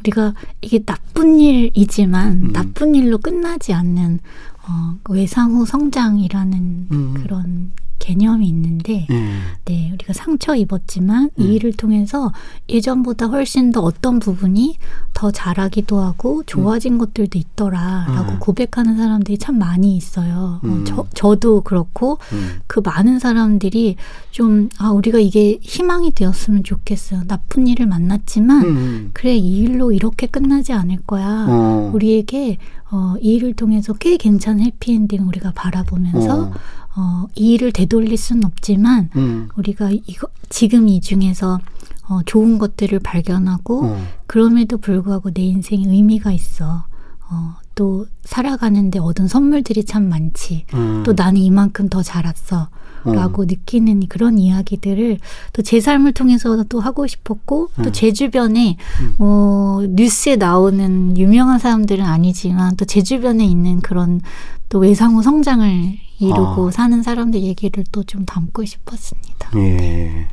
우리가 0.00 0.34
이게 0.60 0.78
나쁜 0.84 1.38
일이지만 1.38 2.44
음. 2.44 2.52
나쁜 2.52 2.94
일로 2.94 3.18
끝나지 3.18 3.72
않는 3.72 4.20
어, 4.68 4.98
외상후 5.10 5.64
성장이라는 5.64 6.88
음. 6.90 7.14
그런 7.14 7.70
개념이 7.98 8.46
있는데 8.48 9.06
예, 9.10 9.28
네, 9.64 9.90
우리가 9.92 10.12
상처 10.12 10.54
입었지만 10.54 11.30
음. 11.38 11.42
이 11.42 11.54
일을 11.54 11.72
통해서 11.72 12.32
예전보다 12.68 13.26
훨씬 13.26 13.72
더 13.72 13.80
어떤 13.80 14.18
부분이 14.18 14.78
더 15.12 15.30
잘하기도 15.30 15.98
하고 15.98 16.42
좋아진 16.44 16.98
것들도 16.98 17.38
있더라라고 17.38 18.32
음. 18.32 18.38
고백하는 18.38 18.96
사람들이 18.96 19.38
참 19.38 19.58
많이 19.58 19.96
있어요. 19.96 20.60
어, 20.62 20.66
음. 20.66 20.84
저, 20.86 21.06
저도 21.14 21.62
그렇고 21.62 22.18
음, 22.32 22.60
그 22.66 22.80
많은 22.84 23.18
사람들이 23.18 23.96
좀, 24.30 24.68
아, 24.78 24.90
우리가 24.90 25.18
이게 25.18 25.58
희망이 25.62 26.12
되었으면 26.12 26.62
좋겠어요. 26.62 27.22
나쁜 27.26 27.66
일을 27.66 27.86
만났지만, 27.86 28.64
음, 28.64 29.10
그래, 29.14 29.34
이 29.34 29.60
일로 29.60 29.92
이렇게 29.92 30.26
끝나지 30.26 30.74
않을 30.74 30.98
거야. 31.06 31.46
어, 31.48 31.90
우리에게, 31.94 32.58
어, 32.90 33.14
이 33.20 33.36
일을 33.36 33.54
통해서 33.54 33.94
꽤 33.94 34.18
괜찮은 34.18 34.62
해피엔딩 34.62 35.26
우리가 35.26 35.52
바라보면서, 35.52 36.42
어, 36.42 36.52
어, 36.96 37.26
이 37.34 37.54
일을 37.54 37.72
되 37.72 37.85
돌릴 37.86 38.16
수는 38.16 38.44
없지만, 38.44 39.10
음, 39.16 39.48
우리가 39.56 39.90
이거, 40.06 40.28
지금 40.48 40.88
이 40.88 41.00
중에서, 41.00 41.60
어, 42.08 42.20
좋은 42.26 42.58
것들을 42.58 42.98
발견하고, 43.00 43.84
어, 43.86 44.06
그럼에도 44.26 44.78
불구하고 44.78 45.30
내 45.32 45.42
인생에 45.42 45.84
의미가 45.86 46.32
있어. 46.32 46.84
어, 47.30 47.54
또, 47.74 48.06
살아가는데 48.24 48.98
얻은 48.98 49.28
선물들이 49.28 49.84
참 49.84 50.08
많지. 50.08 50.66
음, 50.74 51.02
또 51.04 51.12
나는 51.14 51.40
이만큼 51.40 51.88
더 51.88 52.02
자랐어. 52.02 52.68
어. 53.04 53.12
라고 53.12 53.44
느끼는 53.44 54.08
그런 54.08 54.36
이야기들을 54.38 55.18
또 55.52 55.62
제 55.62 55.80
삶을 55.80 56.12
통해서 56.12 56.64
또 56.68 56.80
하고 56.80 57.06
싶었고 57.06 57.70
음. 57.78 57.84
또제 57.84 58.12
주변에 58.12 58.76
어, 59.18 59.80
뉴스에 59.88 60.36
나오는 60.36 61.16
유명한 61.16 61.58
사람들은 61.60 62.04
아니지만 62.04 62.76
또 62.76 62.84
제 62.84 63.02
주변에 63.02 63.44
있는 63.44 63.80
그런 63.80 64.20
또 64.68 64.78
외상후 64.80 65.22
성장을 65.22 65.98
이루고 66.18 66.68
아. 66.68 66.70
사는 66.70 67.02
사람들 67.02 67.40
얘기를 67.42 67.84
또 67.92 68.02
좀 68.04 68.24
담고 68.24 68.64
싶었습니다. 68.64 69.50
예. 69.56 70.28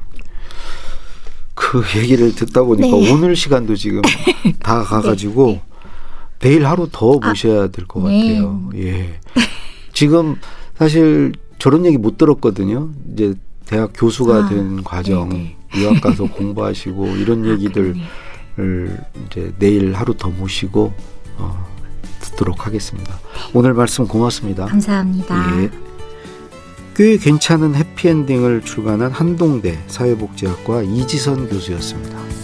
그 1.55 1.83
얘기를 1.97 2.33
듣다 2.35 2.63
보니까 2.63 2.87
네. 2.97 3.11
오늘 3.11 3.35
시간도 3.35 3.75
지금 3.75 4.01
다 4.61 4.83
가가지고 4.83 5.59
내일 6.39 6.65
하루 6.65 6.87
더 6.91 7.17
모셔야 7.19 7.67
될것 7.67 8.03
네. 8.05 8.19
같아요. 8.35 8.69
예. 8.75 9.19
지금 9.93 10.35
사실 10.77 11.33
저런 11.59 11.85
얘기 11.85 11.97
못 11.97 12.17
들었거든요. 12.17 12.89
이제 13.13 13.33
대학 13.65 13.91
교수가 13.95 14.35
아, 14.35 14.49
된 14.49 14.83
과정, 14.83 15.29
네네. 15.29 15.55
유학 15.77 16.01
가서 16.01 16.25
공부하시고 16.25 17.07
이런 17.17 17.45
얘기들을 17.45 17.95
그러네요. 18.55 18.97
이제 19.27 19.53
내일 19.57 19.93
하루 19.93 20.15
더 20.15 20.29
모시고 20.29 20.93
어, 21.37 21.72
듣도록 22.43 22.67
하겠습니다. 22.67 23.19
오늘 23.53 23.73
말씀 23.73 24.07
고맙습니다. 24.07 24.65
감사합니다. 24.65 25.61
예. 25.63 25.69
꽤 26.95 27.17
괜찮은 27.17 27.73
해피엔딩을 27.73 28.61
출간한 28.61 29.11
한동대 29.11 29.79
사회복지학과 29.87 30.83
이지선 30.83 31.49
교수였습니다. 31.49 32.42